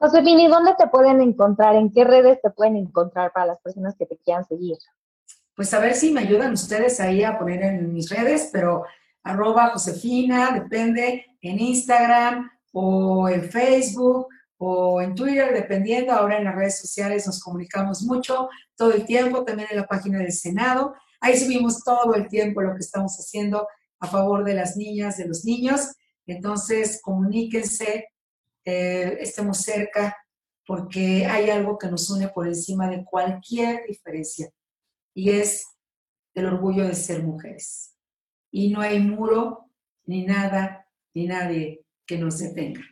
[0.00, 1.74] Josefini, ¿dónde te pueden encontrar?
[1.74, 4.76] ¿En qué redes te pueden encontrar para las personas que te quieran seguir?
[5.56, 8.84] Pues a ver si me ayudan ustedes ahí a poner en mis redes, pero
[9.24, 16.12] arroba Josefina, depende, en Instagram o en Facebook o en Twitter, dependiendo.
[16.12, 20.18] Ahora en las redes sociales nos comunicamos mucho, todo el tiempo, también en la página
[20.18, 20.94] del Senado.
[21.20, 23.66] Ahí subimos todo el tiempo lo que estamos haciendo
[23.98, 25.88] a favor de las niñas, de los niños.
[26.24, 28.06] Entonces, comuníquense,
[28.70, 30.14] eh, estemos cerca,
[30.66, 34.50] porque hay algo que nos une por encima de cualquier diferencia,
[35.14, 35.66] y es
[36.34, 37.96] el orgullo de ser mujeres.
[38.50, 39.70] Y no hay muro,
[40.04, 42.82] ni nada, ni nadie que nos detenga.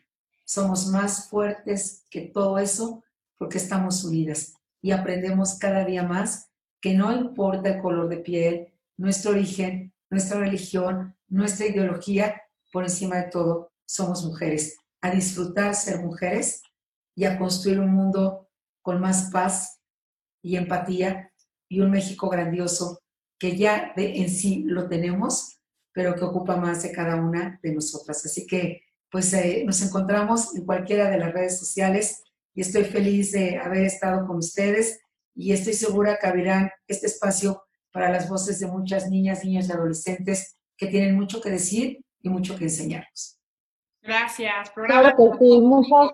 [0.46, 3.02] Somos más fuertes que todo eso
[3.36, 6.50] porque estamos unidas y aprendemos cada día más
[6.80, 13.16] que no importa el color de piel, nuestro origen, nuestra religión, nuestra ideología, por encima
[13.16, 14.78] de todo, somos mujeres.
[15.00, 16.62] A disfrutar ser mujeres
[17.14, 18.48] y a construir un mundo
[18.82, 19.80] con más paz
[20.42, 21.32] y empatía
[21.68, 23.00] y un México grandioso
[23.38, 25.60] que ya de, en sí lo tenemos,
[25.92, 28.24] pero que ocupa más de cada una de nosotras.
[28.24, 32.22] Así que pues eh, nos encontramos en cualquiera de las redes sociales
[32.54, 35.00] y estoy feliz de haber estado con ustedes
[35.34, 39.72] y estoy segura que abrirán este espacio para las voces de muchas niñas, niños y
[39.72, 43.35] adolescentes que tienen mucho que decir y mucho que enseñarnos.
[44.06, 44.70] Gracias.
[44.70, 46.12] Claro que sí, muchas,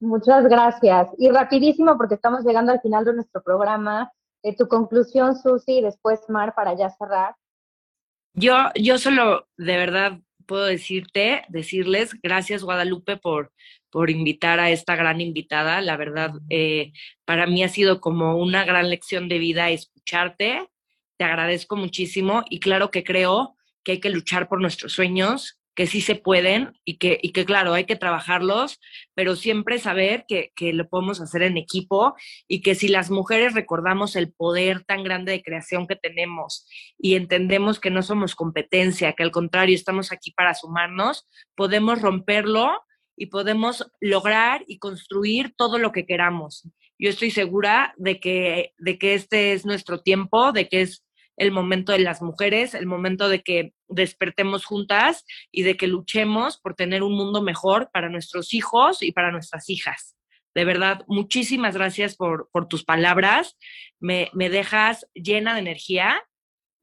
[0.00, 1.08] muchas gracias.
[1.18, 4.12] Y rapidísimo, porque estamos llegando al final de nuestro programa,
[4.42, 7.34] eh, tu conclusión, Susi, y después Mar, para ya cerrar.
[8.34, 13.52] Yo, yo solo, de verdad, puedo decirte, decirles, gracias Guadalupe por,
[13.90, 15.80] por invitar a esta gran invitada.
[15.80, 16.92] La verdad, eh,
[17.24, 20.68] para mí ha sido como una gran lección de vida escucharte.
[21.16, 25.86] Te agradezco muchísimo y claro que creo que hay que luchar por nuestros sueños, que
[25.86, 28.80] sí se pueden y que, y que claro, hay que trabajarlos,
[29.14, 32.14] pero siempre saber que, que, lo podemos hacer en equipo
[32.48, 36.68] y que si las mujeres recordamos el poder tan grande de creación que tenemos
[36.98, 42.72] y entendemos que no somos competencia, que al contrario estamos aquí para sumarnos, podemos romperlo
[43.16, 46.68] y podemos lograr y construir todo lo que queramos.
[46.98, 51.04] Yo estoy segura de que, de que este es nuestro tiempo, de que es
[51.36, 56.58] el momento de las mujeres, el momento de que despertemos juntas y de que luchemos
[56.58, 60.16] por tener un mundo mejor para nuestros hijos y para nuestras hijas.
[60.54, 63.56] De verdad, muchísimas gracias por, tus palabras.
[63.98, 66.22] Me, dejas llena de energía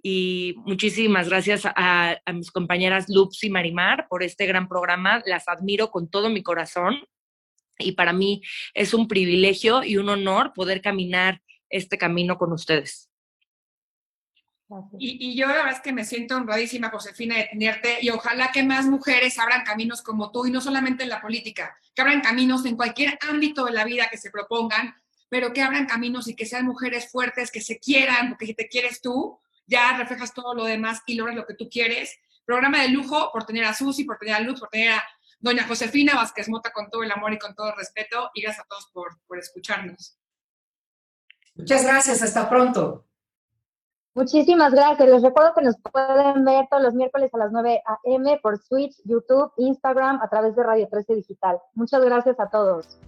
[0.03, 5.23] y muchísimas gracias a mis compañeras Lups y Marimar por este gran programa.
[5.25, 7.05] Las admiro con todo mi corazón
[7.79, 8.41] y para mí
[8.73, 13.10] es un privilegio y un honor poder caminar este camino con ustedes.
[14.97, 18.51] Y, y, yo la verdad es que me siento honradísima, Josefina, de tenerte y ojalá
[18.51, 22.21] que más mujeres abran caminos como tú y no solamente en la política, que abran
[22.21, 24.95] caminos en cualquier ámbito de la vida que se propongan,
[25.29, 28.67] pero que abran caminos y que sean mujeres fuertes, que se quieran, porque si te
[28.67, 32.17] quieres tú, ya reflejas todo lo demás y logras lo que tú quieres.
[32.45, 35.03] Programa de lujo por tener a Susi, por tener a Luz, por tener a
[35.39, 38.65] doña Josefina Vázquez Mota con todo el amor y con todo el respeto y gracias
[38.65, 40.17] a todos por, por escucharnos.
[41.55, 43.07] Muchas gracias, hasta pronto.
[44.13, 45.09] Muchísimas gracias.
[45.09, 48.39] Les recuerdo que nos pueden ver todos los miércoles a las 9 a.m.
[48.43, 51.59] por Switch, YouTube, Instagram, a través de Radio 13 Digital.
[51.75, 52.99] Muchas gracias a todos.